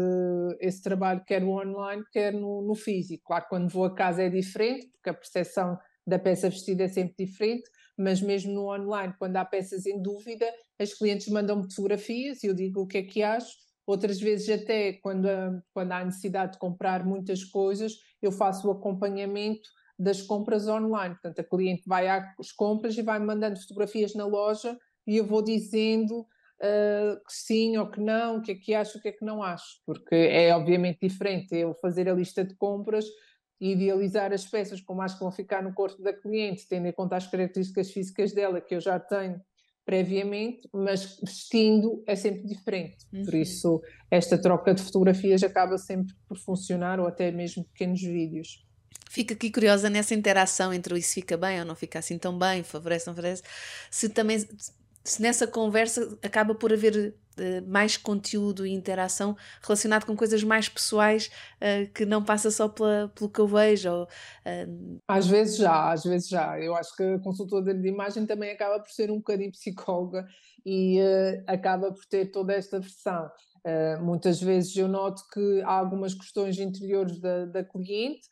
[0.61, 3.25] esse trabalho quer no online, quer no, no físico.
[3.27, 7.15] Claro, quando vou a casa é diferente, porque a percepção da peça vestida é sempre
[7.25, 7.65] diferente,
[7.97, 10.47] mas mesmo no online, quando há peças em dúvida,
[10.79, 14.95] as clientes mandam-me fotografias e eu digo o que é que acho Outras vezes, até
[14.95, 15.29] quando,
[15.73, 19.69] quando há necessidade de comprar muitas coisas, eu faço o acompanhamento
[19.99, 21.15] das compras online.
[21.15, 25.43] Portanto, a cliente vai às compras e vai mandando fotografias na loja e eu vou
[25.43, 29.13] dizendo uh, que sim ou que não, o que é que acho, o que é
[29.13, 29.81] que não acho.
[29.85, 33.05] Porque é obviamente diferente eu fazer a lista de compras
[33.61, 36.93] e idealizar as peças como acho que vão ficar no corpo da cliente, tendo em
[36.93, 39.41] conta as características físicas dela que eu já tenho
[39.85, 43.07] previamente, mas vestindo é sempre diferente.
[43.13, 43.25] Uhum.
[43.25, 48.65] Por isso, esta troca de fotografias acaba sempre por funcionar, ou até mesmo pequenos vídeos.
[49.11, 52.37] Fico aqui curiosa nessa interação entre o isso fica bem ou não fica assim tão
[52.37, 53.43] bem, favorece, não favorece,
[53.91, 54.39] se também
[55.05, 60.67] se nessa conversa acaba por haver uh, mais conteúdo e interação relacionado com coisas mais
[60.67, 63.91] pessoais uh, que não passa só pela, pelo que eu vejo.
[63.91, 65.01] Ou, uh...
[65.07, 66.59] Às vezes já, às vezes já.
[66.59, 70.27] Eu acho que a consultora de imagem também acaba por ser um bocadinho psicóloga
[70.65, 70.99] e
[71.47, 73.31] acaba por ter toda esta versão.
[74.01, 78.27] muitas vezes eu noto que há algumas questões interiores da, da cliente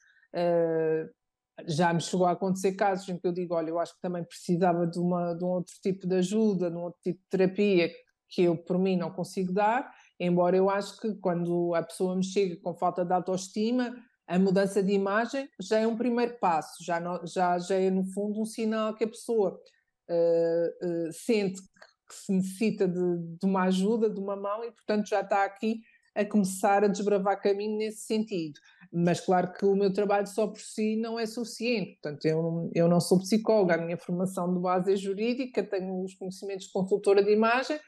[1.66, 4.24] já me chegou a acontecer casos em que eu digo, olha, eu acho que também
[4.24, 7.90] precisava de, uma, de um outro tipo de ajuda, de um outro tipo de terapia
[8.28, 12.24] que eu, por mim, não consigo dar, embora eu acho que quando a pessoa me
[12.24, 13.94] chega com falta de autoestima,
[14.26, 18.04] a mudança de imagem já é um primeiro passo, já, não, já, já é, no
[18.04, 19.60] fundo, um sinal que a pessoa
[20.08, 25.08] uh, uh, sente que se necessita de, de uma ajuda, de uma mão, e, portanto,
[25.08, 25.80] já está aqui
[26.14, 28.60] a começar a desbravar caminho nesse sentido.
[28.92, 31.98] Mas claro que o meu trabalho só por si não é suficiente.
[32.02, 36.14] Portanto, eu, eu não sou psicóloga, a minha formação de base é jurídica, tenho os
[36.14, 37.78] conhecimentos de consultora de imagem.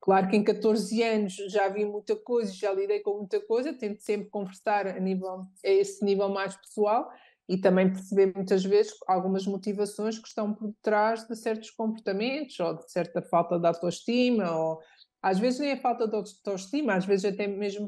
[0.00, 4.00] Claro que em 14 anos já vi muita coisa, já lidei com muita coisa, tento
[4.00, 7.08] sempre conversar a, nível, a esse nível mais pessoal
[7.48, 12.74] e também perceber muitas vezes algumas motivações que estão por trás de certos comportamentos ou
[12.74, 14.80] de certa falta de autoestima ou
[15.22, 17.86] às vezes nem é falta de autoestima, às vezes até mesmo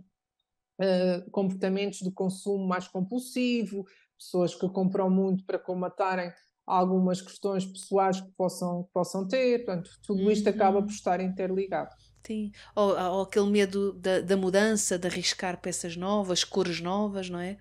[0.81, 3.85] uh, comportamentos de consumo mais compulsivo,
[4.19, 6.33] pessoas que compram muito para comatarem
[6.67, 10.55] algumas questões pessoais que possam, que possam ter, portanto, tudo isto uhum.
[10.55, 11.91] acaba por estar interligado.
[12.25, 17.41] Sim, ou, ou aquele medo da, da, mudança, de arriscar peças novas, cores novas, não
[17.41, 17.57] é?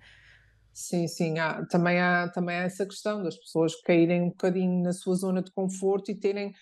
[0.72, 4.92] Sim, sim, há, também, há, também há essa questão das pessoas caírem um bocadinho na
[4.92, 6.54] sua zona de conforto e terem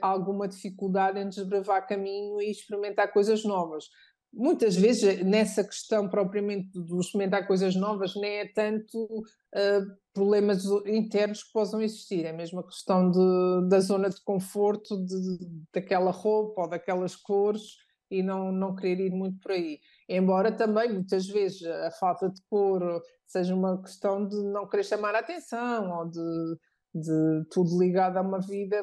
[0.00, 3.84] alguma dificuldade em desbravar caminho e experimentar coisas novas.
[4.32, 10.64] Muitas vezes, eh, nessa questão propriamente de experimentar coisas novas, nem é tanto uh, problemas
[10.86, 15.38] internos que possam existir, é mesmo a questão de, da zona de conforto de,
[15.72, 17.62] daquela roupa ou daquelas cores
[18.10, 19.80] e não, não querer ir muito por aí.
[20.06, 25.14] Embora também, muitas vezes, a falta de cor seja uma questão de não querer chamar
[25.14, 26.56] a atenção ou de,
[26.94, 28.82] de tudo ligado a uma vida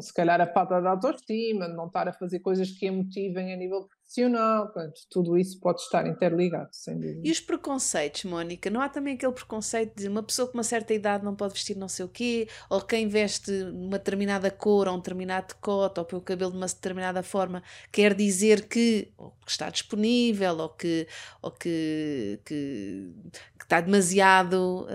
[0.00, 3.56] se calhar a falta de autoestima, não estar a fazer coisas que a motivem a
[3.56, 7.20] nível profissional, portanto, tudo isso pode estar interligado, sem dúvida.
[7.24, 8.70] E os preconceitos, Mónica?
[8.70, 11.76] Não há também aquele preconceito de uma pessoa com uma certa idade não pode vestir
[11.76, 16.06] não sei o quê, ou quem veste uma determinada cor ou um determinado decote, ou
[16.06, 19.12] pelo cabelo de uma determinada forma, quer dizer que,
[19.44, 21.06] que está disponível, ou que,
[21.42, 23.12] ou que, que,
[23.58, 24.86] que está demasiado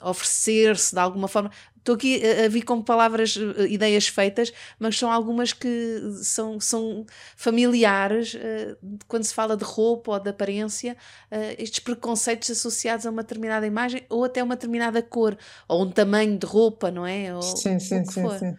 [0.00, 1.50] a oferecer-se de alguma forma.
[1.86, 6.58] Estou aqui a, a vir com palavras, eh, ideias feitas, mas são algumas que são,
[6.58, 10.96] são familiares uh, quando se fala de roupa ou de aparência,
[11.30, 15.90] uh, estes preconceitos associados a uma determinada imagem ou até uma determinada cor, ou um
[15.92, 17.32] tamanho de roupa, não é?
[17.32, 18.56] Ou, sim, sim, sim, sim.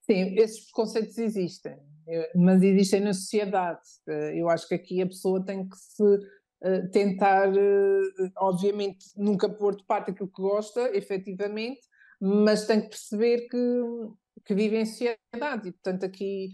[0.00, 1.76] Sim, esses preconceitos existem,
[2.34, 3.80] mas existem na sociedade.
[4.34, 6.18] Eu acho que aqui a pessoa tem que se
[6.92, 7.50] tentar,
[8.38, 11.80] obviamente, nunca pôr de parte aquilo que gosta, efetivamente,
[12.20, 13.82] mas tem que perceber que,
[14.44, 15.68] que vivem em sociedade.
[15.68, 16.50] E, portanto, aqui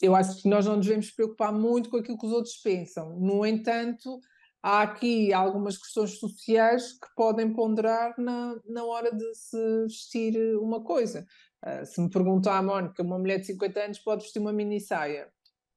[0.00, 3.18] eu acho que nós não nos devemos preocupar muito com aquilo que os outros pensam.
[3.20, 4.18] No entanto,
[4.62, 10.82] há aqui algumas questões sociais que podem ponderar na, na hora de se vestir uma
[10.82, 11.26] coisa.
[11.64, 14.80] Uh, se me perguntar a Mónica, uma mulher de 50 anos pode vestir uma mini
[14.80, 15.28] saia?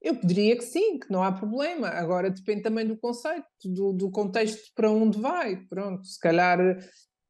[0.02, 1.88] Eu diria que sim, que não há problema.
[1.88, 5.58] Agora depende também do conceito, do, do contexto para onde vai.
[5.68, 6.60] Pronto, se calhar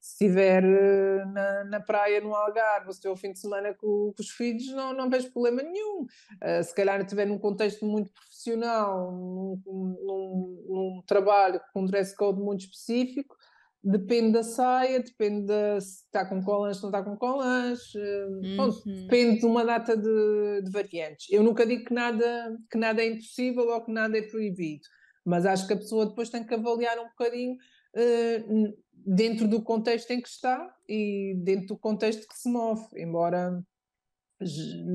[0.06, 3.74] se estiver eh, na, na praia, no Algarve, ou se estiver o fim de semana
[3.74, 6.04] com, com os filhos, não, não vejo problema nenhum.
[6.04, 12.16] Uh, se calhar estiver num contexto muito profissional, num, num, num, trabalho com um dress
[12.16, 13.36] code muito específico,
[13.84, 18.62] depende da saia, depende de se está com colãs, se não está com colãs, uh,
[18.62, 19.02] uhum.
[19.02, 21.32] depende de uma data de, de variantes.
[21.32, 24.84] Eu nunca digo que nada, que nada é impossível ou que nada é proibido,
[25.26, 27.56] mas acho que a pessoa depois tem que avaliar um bocadinho
[27.96, 33.64] uh, dentro do contexto em que está e dentro do contexto que se move, embora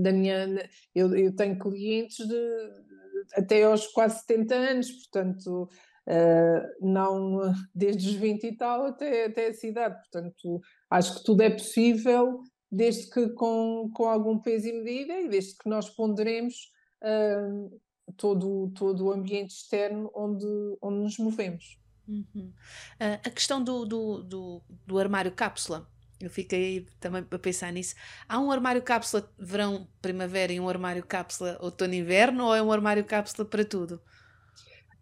[0.03, 2.91] da minha eu, eu tenho clientes de
[3.35, 5.69] até aos quase 70 anos, portanto
[6.09, 11.43] uh, não desde os 20 e tal até, até essa idade, portanto acho que tudo
[11.43, 16.71] é possível desde que com, com algum peso e medida e desde que nós ponderemos
[17.03, 17.81] uh,
[18.17, 20.47] todo, todo o ambiente externo onde,
[20.83, 21.80] onde nos movemos.
[22.11, 22.53] Uhum.
[23.01, 25.87] Uh, a questão do, do, do, do, armário cápsula,
[26.21, 27.95] eu fiquei também a pensar nisso.
[28.29, 33.05] Há um armário cápsula verão, primavera e um armário cápsula outono-inverno ou é um armário
[33.05, 34.03] cápsula para tudo?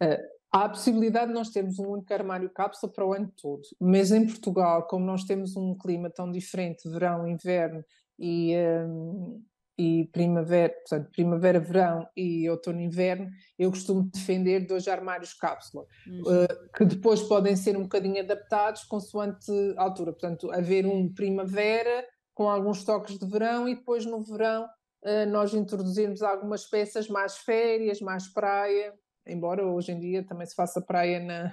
[0.02, 0.18] Uh,
[0.52, 4.12] há a possibilidade de nós termos um único armário cápsula para o ano todo, mas
[4.12, 7.82] em Portugal, como nós temos um clima tão diferente, verão, inverno
[8.18, 8.54] e,
[8.86, 9.42] um,
[9.78, 16.22] e primavera, portanto, primavera, verão e outono, inverno, eu costumo defender dois armários cápsula, uhum.
[16.22, 20.12] uh, que depois podem ser um bocadinho adaptados consoante a altura.
[20.12, 25.54] Portanto, haver um primavera com alguns toques de verão e depois no verão uh, nós
[25.54, 28.92] introduzirmos algumas peças mais férias, mais praia,
[29.28, 31.52] embora hoje em dia também se faça praia na,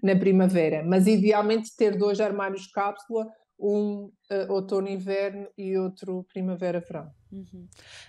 [0.00, 3.26] na primavera, mas idealmente ter dois armários cápsula
[3.58, 7.10] um uh, outono inverno e outro primavera verão.
[7.32, 7.66] Uhum.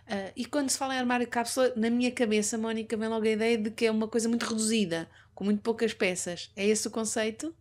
[0.08, 3.30] Uh, e quando se fala em armário cápsula, na minha cabeça, Mónica, vem logo a
[3.30, 6.52] ideia de que é uma coisa muito reduzida, com muito poucas peças.
[6.56, 7.56] É esse o conceito?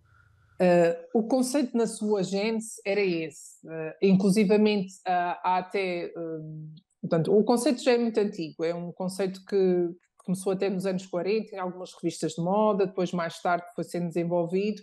[0.61, 3.67] Uh, o conceito na sua gênese era esse.
[3.67, 6.13] Uh, inclusivamente, há até.
[7.01, 11.07] portanto, o conceito já é muito antigo, é um conceito que começou até nos anos
[11.07, 14.83] 40, em algumas revistas de moda, depois, mais tarde, foi sendo desenvolvido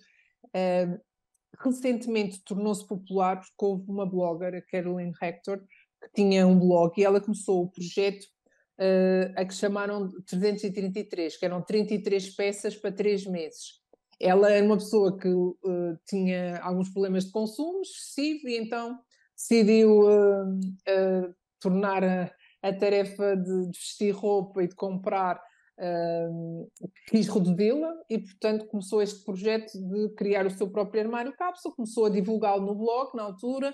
[1.59, 5.59] recentemente tornou-se popular porque houve uma blogger, a Caroline Hector,
[6.01, 8.25] que tinha um blog e ela começou o projeto
[8.79, 13.81] uh, a que chamaram 333, que eram 33 peças para 3 meses.
[14.19, 15.57] Ela era uma pessoa que uh,
[16.07, 18.99] tinha alguns problemas de consumo excessivo e então
[19.35, 25.41] decidiu uh, tornar a, a tarefa de, de vestir roupa e de comprar
[27.07, 32.05] quis reduzi-la e, portanto, começou este projeto de criar o seu próprio armário cápsula, começou
[32.05, 33.73] a divulgá-lo no blog na altura,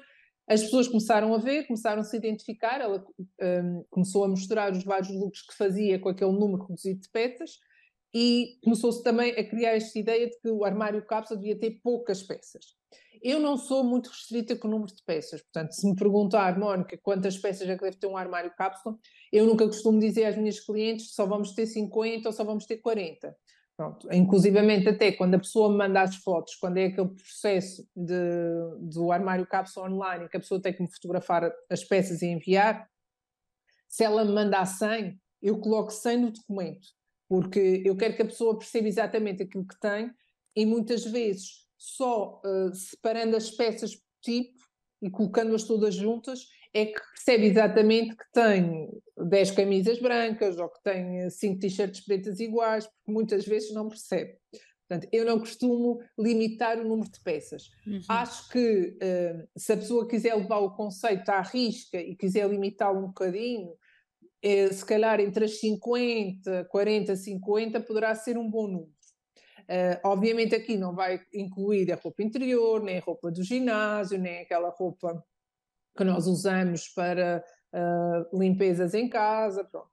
[0.49, 3.03] as pessoas começaram a ver, começaram a se identificar, ela
[3.41, 7.51] um, começou a mostrar os vários looks que fazia com aquele número reduzido de peças
[8.15, 12.23] e começou-se também a criar esta ideia de que o armário cápsula devia ter poucas
[12.23, 12.76] peças.
[13.23, 16.97] Eu não sou muito restrita com o número de peças, portanto, se me perguntar, Mónica,
[16.97, 18.97] quantas peças é que deve ter um armário cápsula,
[19.31, 22.77] eu nunca costumo dizer às minhas clientes só vamos ter 50 ou só vamos ter
[22.77, 23.35] 40.
[23.75, 28.15] Pronto, inclusivamente até quando a pessoa me manda as fotos, quando é aquele processo de,
[28.79, 32.89] do armário cápsula online, que a pessoa tem que me fotografar as peças e enviar,
[33.87, 36.87] se ela me mandar 100, eu coloco 100 no documento,
[37.29, 40.11] porque eu quero que a pessoa perceba exatamente aquilo que tem
[40.55, 44.57] e muitas vezes só uh, separando as peças por tipo
[45.01, 50.81] e colocando-as todas juntas, é que percebe exatamente que tem 10 camisas brancas ou que
[50.83, 54.37] tem 5 t-shirts pretas iguais, porque muitas vezes não percebe.
[54.87, 57.69] Portanto, eu não costumo limitar o número de peças.
[57.85, 57.99] Uhum.
[58.07, 62.99] Acho que uh, se a pessoa quiser levar o conceito à risca e quiser limitá-lo
[62.99, 63.73] um bocadinho,
[64.41, 68.96] é, se calhar entre as 50, 40, 50 poderá ser um bom número.
[69.69, 74.39] Uh, obviamente aqui não vai incluir a roupa interior, nem a roupa do ginásio, nem
[74.39, 75.21] aquela roupa
[75.97, 79.89] que nós usamos para uh, limpezas em casa, pronto.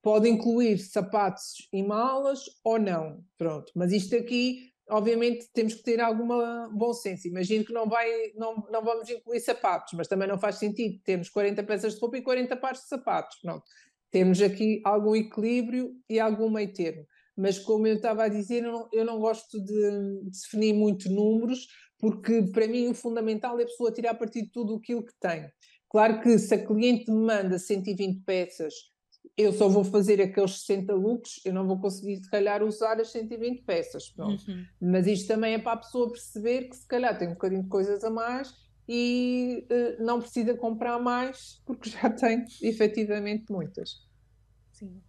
[0.00, 3.72] Pode incluir sapatos e malas ou não, pronto.
[3.74, 7.26] Mas isto aqui, obviamente, temos que ter alguma bom senso.
[7.26, 11.00] Imagino que não, vai, não, não vamos incluir sapatos, mas também não faz sentido.
[11.02, 13.64] Temos 40 peças de roupa e 40 pares de sapatos, pronto.
[14.12, 17.04] Temos aqui algum equilíbrio e algum meio termo
[17.36, 21.66] mas como eu estava a dizer, eu não, eu não gosto de, definir muito números,
[21.98, 25.48] porque para mim o fundamental é a pessoa tirar partido de tudo aquilo que tem.
[25.88, 28.74] Claro que se a cliente me manda 120 peças,
[29.36, 33.10] eu só vou fazer aqueles 60 looks, eu não vou conseguir, se calhar, usar as
[33.10, 34.14] 120 peças.
[34.18, 34.64] Uhum.
[34.80, 37.68] Mas isto também é para a pessoa perceber que, se calhar, tem um bocadinho de
[37.68, 38.54] coisas a mais
[38.88, 44.06] e uh, não precisa comprar mais porque já tem efetivamente muitas.
[44.72, 45.02] Sim.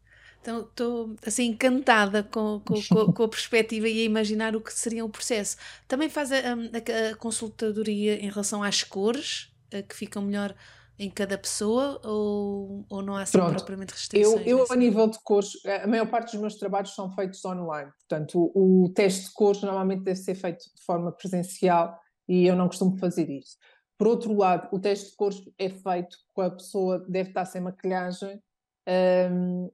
[0.47, 4.73] Então estou assim encantada com, com, com, com, a perspectiva e a imaginar o que
[4.73, 5.57] seria o processo.
[5.89, 9.53] Também faz a, a, a consultadoria em relação às cores
[9.89, 10.55] que ficam melhor
[10.97, 13.55] em cada pessoa ou, ou não há assim Pronto.
[13.57, 14.47] propriamente restrições?
[14.47, 15.51] Eu, eu a nível de cores,
[15.83, 19.61] a maior parte dos meus trabalhos são feitos online, portanto o, o teste de cores
[19.61, 23.57] normalmente deve ser feito de forma presencial e eu não costumo fazer isso.
[23.97, 27.61] Por outro lado, o teste de cores é feito com a pessoa deve estar sem
[27.61, 28.41] maquilhagem
[28.87, 29.69] um,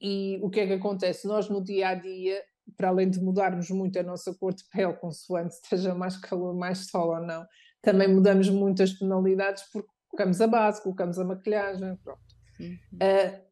[0.00, 1.26] e o que é que acontece?
[1.26, 2.42] Nós no dia a dia,
[2.76, 6.86] para além de mudarmos muito a nossa cor de pele, consoante esteja mais calor, mais
[6.88, 7.46] sol ou não,
[7.82, 12.20] também mudamos muito as tonalidades porque colocamos a base, colocamos a maquilhagem, pronto.
[12.58, 12.76] Uhum.
[12.94, 13.46] Uh,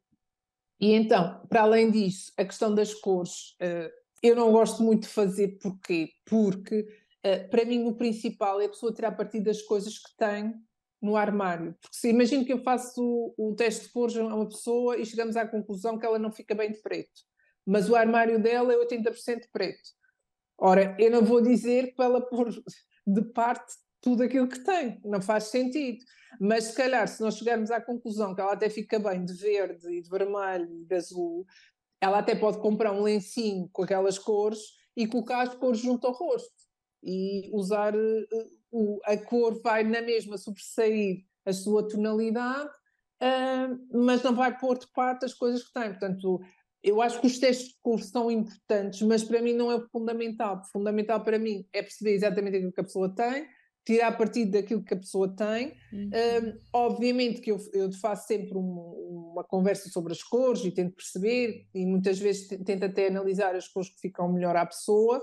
[0.81, 3.91] e então, para além disso, a questão das cores, uh,
[4.23, 6.11] eu não gosto muito de fazer, porquê?
[6.27, 6.81] Porque
[7.25, 10.55] uh, para mim o principal é a pessoa tirar partido das coisas que tem
[11.05, 11.77] no armário.
[11.83, 13.03] Porque se imagino que eu faço
[13.37, 16.33] o, o teste de cores a uma pessoa e chegamos à conclusão que ela não
[16.33, 17.21] fica bem de preto,
[17.67, 19.91] mas o armário dela é 80% preto.
[20.57, 22.49] Ora, eu não vou dizer para ela pôr
[23.07, 26.03] de parte tudo aquilo que tem, não faz sentido.
[26.41, 29.87] Mas se calhar, se nós chegarmos à conclusão que ela até fica bem de verde
[29.89, 31.45] e de vermelho e de azul,
[32.01, 34.61] ela até pode comprar um lencinho com aquelas cores
[34.97, 36.65] e colocar as cores junto ao rosto
[37.03, 37.95] e usar
[38.75, 42.69] uh, a cor vai na mesma sobressair a sua tonalidade,
[43.23, 45.91] uh, mas não vai pôr de parte as coisas que tem.
[45.91, 46.41] Portanto,
[46.83, 50.63] eu acho que os testes de cor são importantes, mas para mim não é fundamental.
[50.71, 53.47] Fundamental para mim é perceber exatamente aquilo que a pessoa tem,
[53.87, 55.75] tirar partido daquilo que a pessoa tem.
[55.93, 56.11] Uhum.
[56.11, 60.95] Um, obviamente que eu, eu faço sempre um, uma conversa sobre as cores e tento
[60.95, 65.23] perceber, e muitas vezes tento até analisar as cores que ficam melhor à pessoa.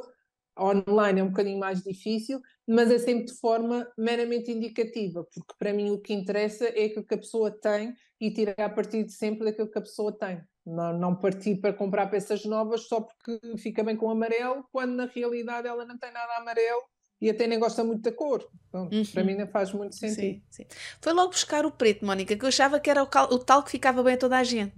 [0.62, 5.74] Online é um bocadinho mais difícil, mas é sempre de forma meramente indicativa, porque para
[5.74, 9.72] mim o que interessa é aquilo que a pessoa tem e tirar partido sempre daquilo
[9.72, 10.42] que a pessoa tem.
[10.66, 15.06] Não, não partir para comprar peças novas só porque fica bem com amarelo, quando na
[15.06, 16.84] realidade ela não tem nada amarelo
[17.22, 18.48] e até nem gosta muito da cor.
[18.68, 19.04] Então, uhum.
[19.14, 20.42] Para mim não faz muito sentido.
[20.50, 20.66] Sim, sim.
[21.00, 23.64] Foi logo buscar o preto, Mónica, que eu achava que era o, cal, o tal
[23.64, 24.74] que ficava bem a toda a gente.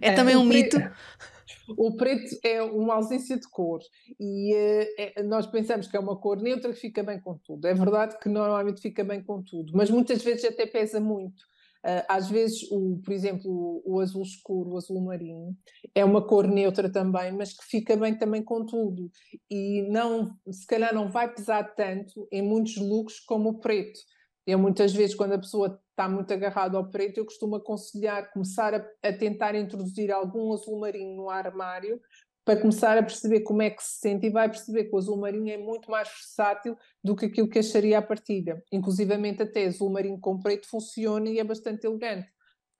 [0.00, 0.76] É, é também um mito.
[1.76, 3.80] O preto é uma ausência de cor
[4.18, 7.66] e é, é, nós pensamos que é uma cor neutra que fica bem com tudo.
[7.66, 11.42] É verdade que normalmente fica bem com tudo, mas muitas vezes até pesa muito.
[11.84, 15.56] Uh, às vezes, o, por exemplo, o, azul escuro, o azul marinho,
[15.92, 19.10] é uma cor neutra também, mas que fica bem também com tudo.
[19.50, 23.98] E não, se calhar não vai pesar tanto em muitos looks como o preto.
[24.46, 28.74] Eu muitas vezes, quando a pessoa está muito agarrada ao preto, eu costumo aconselhar começar
[28.74, 32.00] a, a tentar introduzir algum azul marinho no armário,
[32.44, 35.16] para começar a perceber como é que se sente e vai perceber que o azul
[35.16, 38.62] marinho é muito mais versátil do que aquilo que acharia à partida.
[38.72, 42.28] Inclusivamente até azul marinho com preto funciona e é bastante elegante.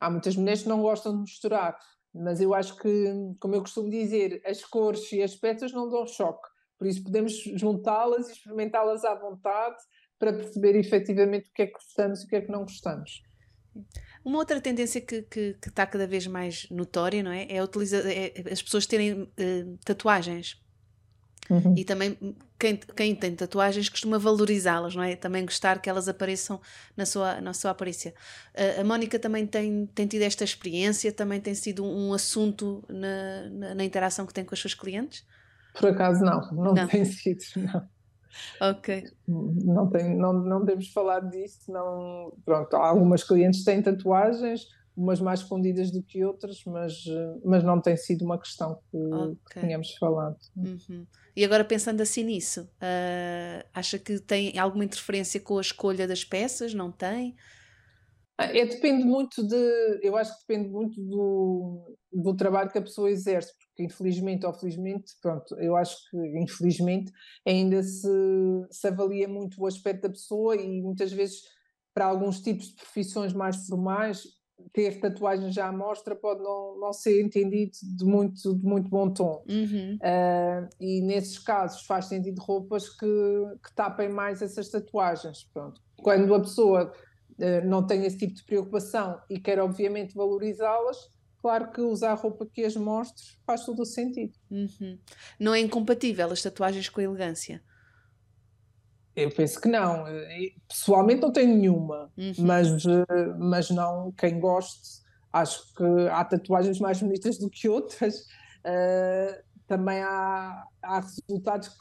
[0.00, 1.78] Há muitas mulheres que não gostam de misturar,
[2.12, 6.06] mas eu acho que, como eu costumo dizer, as cores e as peças não dão
[6.06, 6.48] choque.
[6.76, 9.76] Por isso podemos juntá-las e experimentá-las à vontade
[10.22, 13.24] para perceber efetivamente o que é que gostamos e o que é que não gostamos.
[14.24, 17.48] Uma outra tendência que, que, que está cada vez mais notória, não é?
[17.50, 20.62] É, utilizar, é as pessoas terem uh, tatuagens.
[21.50, 21.74] Uhum.
[21.76, 22.16] E também
[22.56, 25.16] quem, quem tem tatuagens costuma valorizá-las, não é?
[25.16, 26.60] Também gostar que elas apareçam
[26.96, 28.14] na sua, na sua aparência.
[28.54, 33.50] Uh, a Mónica também tem, tem tido esta experiência, também tem sido um, assunto na,
[33.50, 35.26] na, na, interação que tem com os seus clientes?
[35.74, 36.86] Por acaso não, não, não.
[36.86, 37.88] tem sido, não.
[38.60, 39.04] Ok.
[39.26, 41.70] Não, tem, não, não temos falado disso.
[41.70, 47.04] Não, pronto, algumas clientes têm tatuagens, umas mais escondidas do que outras, mas,
[47.44, 49.36] mas não tem sido uma questão que, okay.
[49.50, 50.36] que tínhamos falado.
[50.56, 51.06] Uhum.
[51.34, 56.24] E agora pensando assim nisso, uh, acha que tem alguma interferência com a escolha das
[56.24, 56.74] peças?
[56.74, 57.34] Não tem?
[58.38, 63.10] É, depende muito de, eu acho que depende muito do, do trabalho que a pessoa
[63.10, 67.12] exerce, porque infelizmente ou felizmente, pronto, eu acho que infelizmente
[67.46, 68.08] ainda se,
[68.70, 71.42] se avalia muito o aspecto da pessoa e muitas vezes
[71.94, 74.24] para alguns tipos de profissões mais formais
[74.72, 79.10] ter tatuagem já à mostra pode não, não ser entendido de muito, de muito bom
[79.10, 79.44] tom.
[79.48, 79.96] Uhum.
[79.96, 83.06] Uh, e nesses casos faz sentido roupas que,
[83.64, 85.44] que tapem mais essas tatuagens.
[85.52, 85.80] Pronto.
[85.96, 86.92] Quando a pessoa
[87.64, 91.10] não tem esse tipo de preocupação e quer obviamente valorizá-las,
[91.40, 94.32] claro que usar roupa que as mostre faz todo o sentido.
[94.50, 94.98] Uhum.
[95.38, 97.62] Não é incompatível as tatuagens com a elegância?
[99.14, 100.04] Eu penso que não.
[100.68, 102.32] Pessoalmente não tenho nenhuma, uhum.
[102.38, 102.68] mas,
[103.38, 105.02] mas não, quem goste,
[105.32, 108.20] acho que há tatuagens mais bonitas do que outras.
[108.64, 111.76] Uh, também há, há resultados que,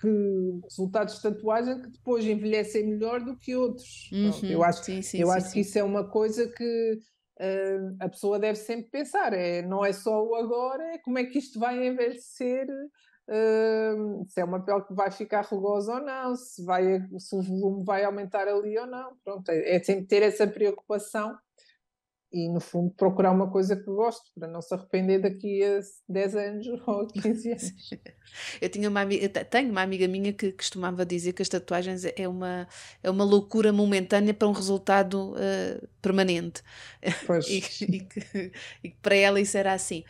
[0.00, 4.10] que, resultados de tatuagem que depois envelhecem melhor do que outros.
[4.12, 4.50] Uhum.
[4.50, 6.98] Eu acho, sim, sim, eu sim, acho que isso é uma coisa que
[7.40, 9.32] uh, a pessoa deve sempre pensar.
[9.32, 12.66] É, não é só o agora, é como é que isto vai envelhecer
[13.28, 17.42] Uh, se é uma pele que vai ficar rugosa ou não, se, vai, se o
[17.42, 19.16] volume vai aumentar ali ou não.
[19.24, 21.36] Pronto, é, é sempre ter essa preocupação
[22.36, 26.36] e, no fundo, procurar uma coisa que gosto, para não se arrepender daqui a 10
[26.36, 27.72] anos ou 15 anos.
[28.60, 32.28] Eu tinha uma amiga, tenho uma amiga minha que costumava dizer que as tatuagens é
[32.28, 32.68] uma,
[33.02, 36.62] é uma loucura momentânea para um resultado uh, permanente.
[37.48, 38.52] e, e, que,
[38.84, 40.04] e, que, para ela isso era assim.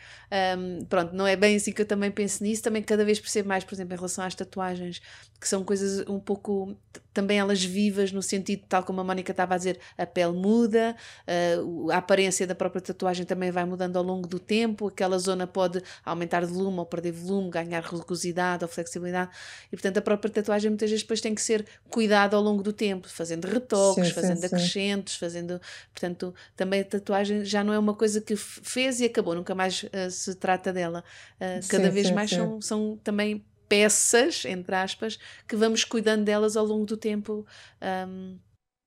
[0.57, 3.47] Um, pronto, não é bem assim que eu também penso nisso, também cada vez percebo
[3.47, 5.01] mais, por exemplo, em relação às tatuagens,
[5.39, 6.75] que são coisas um pouco
[7.13, 10.95] também elas vivas no sentido tal como a Mónica estava a dizer a pele muda
[11.27, 15.45] uh, a aparência da própria tatuagem também vai mudando ao longo do tempo aquela zona
[15.45, 19.31] pode aumentar de volume ou perder volume ganhar rugosidade ou flexibilidade
[19.71, 22.73] e portanto a própria tatuagem muitas vezes depois tem que ser cuidada ao longo do
[22.73, 25.19] tempo fazendo retoques, sim, fazendo sim, acrescentos sim.
[25.19, 25.61] fazendo,
[25.91, 29.83] portanto também a tatuagem já não é uma coisa que fez e acabou nunca mais
[29.83, 31.03] uh, se trata dela
[31.39, 36.65] uh, cada vez mais São, são também peças, entre aspas, que vamos cuidando delas ao
[36.65, 37.45] longo do tempo.
[38.07, 38.39] Um...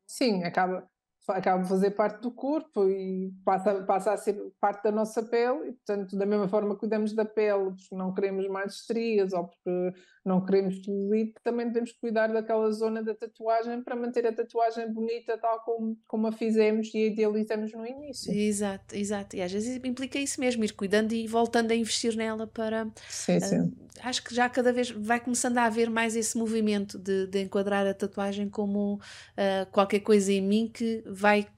[0.07, 0.89] Sim, acaba,
[1.29, 5.69] acaba de fazer parte do corpo e passa, passa a ser parte da nossa pele
[5.69, 9.49] e, portanto, da mesma forma que cuidamos da pele, porque não queremos mais estrias ou
[9.49, 9.95] porque
[10.25, 15.39] não queremos celulite, também devemos cuidar daquela zona da tatuagem para manter a tatuagem bonita
[15.39, 18.33] tal como, como a fizemos e a idealizamos no início.
[18.33, 19.37] Exato, exato.
[19.37, 22.87] E às vezes implica isso mesmo, ir cuidando e voltando a investir nela para...
[23.09, 23.73] Sim, uh, sim.
[24.03, 27.87] Acho que já cada vez vai começando a haver mais esse movimento de, de enquadrar
[27.87, 31.49] a tatuagem como uh, qualquer coisa em mim que vai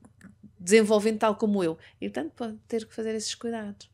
[0.58, 1.78] desenvolvendo tal como eu.
[2.00, 3.90] E portanto pode ter que fazer esses cuidados.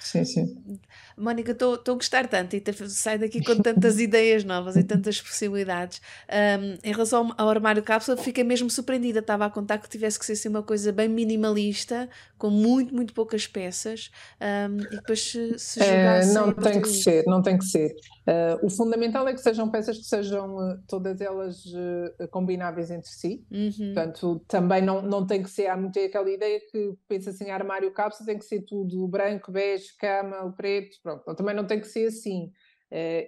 [0.00, 0.80] Sim, sim.
[1.16, 6.00] Mónica, estou a gostar tanto e saio daqui com tantas ideias novas e tantas possibilidades.
[6.28, 9.20] Um, em relação ao armário cápsula, fiquei mesmo surpreendida.
[9.20, 13.12] Estava a contar que tivesse que ser assim, uma coisa bem minimalista, com muito, muito
[13.12, 17.64] poucas peças, um, e depois se, se é, Não tem que ser, não tem que
[17.66, 17.94] ser.
[18.20, 23.10] Uh, o fundamental é que sejam peças que sejam uh, todas elas uh, combináveis entre
[23.10, 23.44] si.
[23.50, 23.92] Uhum.
[23.92, 25.66] Portanto, também não, não tem que ser.
[25.66, 29.89] Há muito aquela ideia que pensa assim: armário cápsula tem que ser tudo branco, bege,
[29.96, 30.96] cama, o preto.
[31.02, 32.50] Pronto, também não tem que ser assim.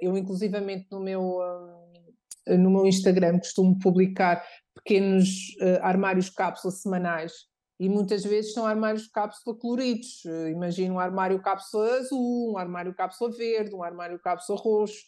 [0.00, 1.38] eu, inclusivamente, no meu,
[2.46, 4.44] no meu Instagram, costumo publicar
[4.74, 7.32] pequenos armários cápsula semanais
[7.82, 10.24] e muitas vezes são armários cápsula coloridos.
[10.24, 15.02] Uh, imagina um armário cápsula azul, um armário cápsula verde, um armário cápsula roxo.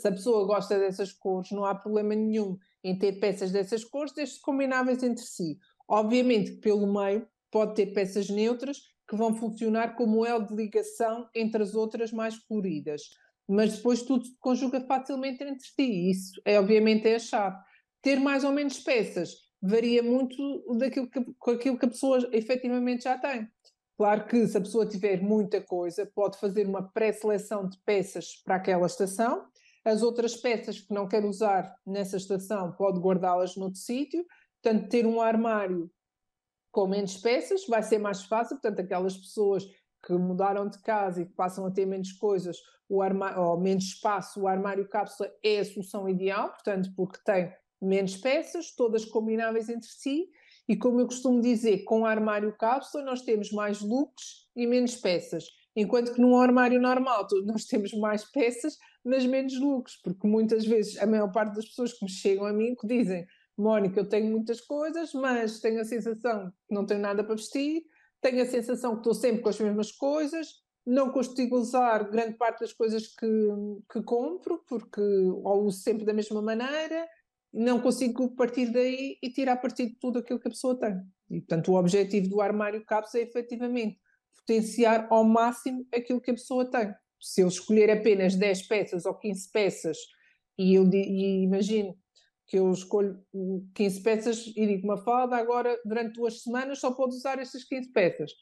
[0.00, 4.14] Se a pessoa gosta dessas cores, não há problema nenhum em ter peças dessas cores,
[4.14, 5.58] desde combináveis entre si.
[5.86, 8.78] Obviamente pelo meio pode ter peças neutras
[9.08, 13.02] que vão funcionar como elo de ligação entre as outras mais coloridas.
[13.48, 16.10] Mas depois tudo se conjuga facilmente entre si.
[16.10, 17.56] Isso é obviamente é a chave.
[18.02, 19.30] Ter mais ou menos peças
[19.60, 20.36] varia muito
[20.76, 23.48] daquilo que, com aquilo que a pessoa efetivamente já tem.
[23.96, 28.54] Claro que se a pessoa tiver muita coisa, pode fazer uma pré-seleção de peças para
[28.56, 29.46] aquela estação.
[29.84, 34.24] As outras peças que não quer usar nessa estação, pode guardá-las noutro sítio.
[34.62, 35.90] Portanto, ter um armário
[36.78, 38.54] com menos peças vai ser mais fácil.
[38.54, 39.64] Portanto, aquelas pessoas
[40.06, 42.56] que mudaram de casa e que passam a ter menos coisas,
[42.88, 47.52] o armário, ou menos espaço, o armário cápsula é a solução ideal, portanto, porque tem
[47.82, 50.28] menos peças, todas combináveis entre si,
[50.68, 54.94] e como eu costumo dizer, com o armário cápsula nós temos mais looks e menos
[54.94, 60.64] peças, enquanto que num armário normal nós temos mais peças, mas menos looks, porque muitas
[60.64, 63.26] vezes a maior parte das pessoas que me chegam a mim que dizem
[63.58, 67.82] Mónica, eu tenho muitas coisas, mas tenho a sensação que não tenho nada para vestir,
[68.20, 70.48] tenho a sensação que estou sempre com as mesmas coisas,
[70.86, 73.26] não consigo usar grande parte das coisas que,
[73.92, 77.06] que compro, porque ou uso sempre da mesma maneira,
[77.52, 80.96] não consigo partir daí e tirar partido de tudo aquilo que a pessoa tem.
[81.30, 83.98] E, portanto, o objetivo do armário CAPS é efetivamente
[84.36, 86.94] potenciar ao máximo aquilo que a pessoa tem.
[87.20, 89.98] Se eu escolher apenas 10 peças ou 15 peças
[90.56, 91.96] e eu e imagino
[92.48, 93.22] que eu escolho
[93.74, 97.92] 15 peças e digo uma falda, agora durante duas semanas só pode usar estas 15
[97.92, 98.32] peças.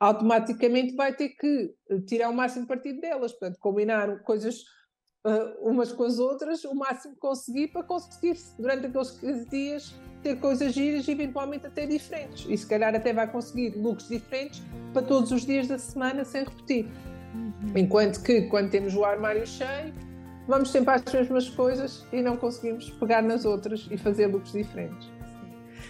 [0.00, 1.72] Automaticamente vai ter que
[2.06, 4.64] tirar o máximo partido delas, portanto, combinar coisas
[5.24, 9.94] uh, umas com as outras o máximo que conseguir para conseguir durante aqueles 15 dias
[10.22, 12.46] ter coisas giras e eventualmente até diferentes.
[12.48, 16.44] E se calhar até vai conseguir looks diferentes para todos os dias da semana sem
[16.44, 16.86] repetir.
[17.34, 17.76] Uhum.
[17.76, 19.94] Enquanto que quando temos o armário cheio,
[20.46, 25.08] vamos sempre às mesmas coisas e não conseguimos pegar nas outras e fazer looks diferentes.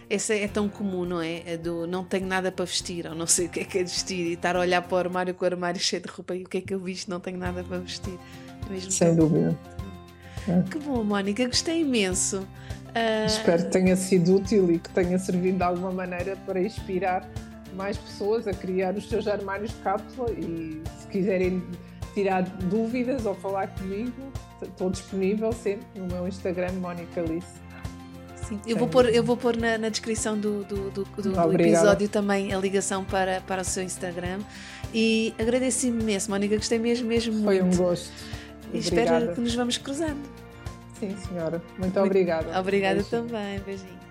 [0.09, 1.43] Essa é tão comum, não é?
[1.47, 1.57] é?
[1.57, 4.27] do não tenho nada para vestir, ou não sei o que é que é vestir,
[4.27, 6.49] e estar a olhar para o armário com o armário cheio de roupa e o
[6.49, 8.19] que é que eu visto, não tenho nada para vestir.
[8.69, 9.59] Mesmo Sem dúvida.
[10.71, 12.47] Que bom, Mónica, gostei imenso.
[12.91, 13.27] Uh...
[13.27, 17.27] Espero que tenha sido útil e que tenha servido de alguma maneira para inspirar
[17.75, 21.63] mais pessoas a criar os seus armários de cápsula e se quiserem
[22.15, 24.33] tirar dúvidas ou falar comigo,
[24.65, 27.65] estou disponível sempre no meu Instagram, Mónica Alice.
[28.49, 32.09] Sim, eu vou pôr, eu vou pôr na, na descrição do, do, do, do episódio
[32.09, 34.41] também a ligação para, para o seu Instagram
[34.93, 37.77] e agradeço imenso, Mónica, gostei mesmo, mesmo Foi muito.
[37.77, 38.13] Foi um gosto.
[38.73, 40.21] E espero que nos vamos cruzando.
[40.99, 41.63] Sim, senhora.
[41.79, 42.59] Muito, muito obrigada.
[42.59, 43.61] Obrigada também.
[43.61, 44.04] Beijinho.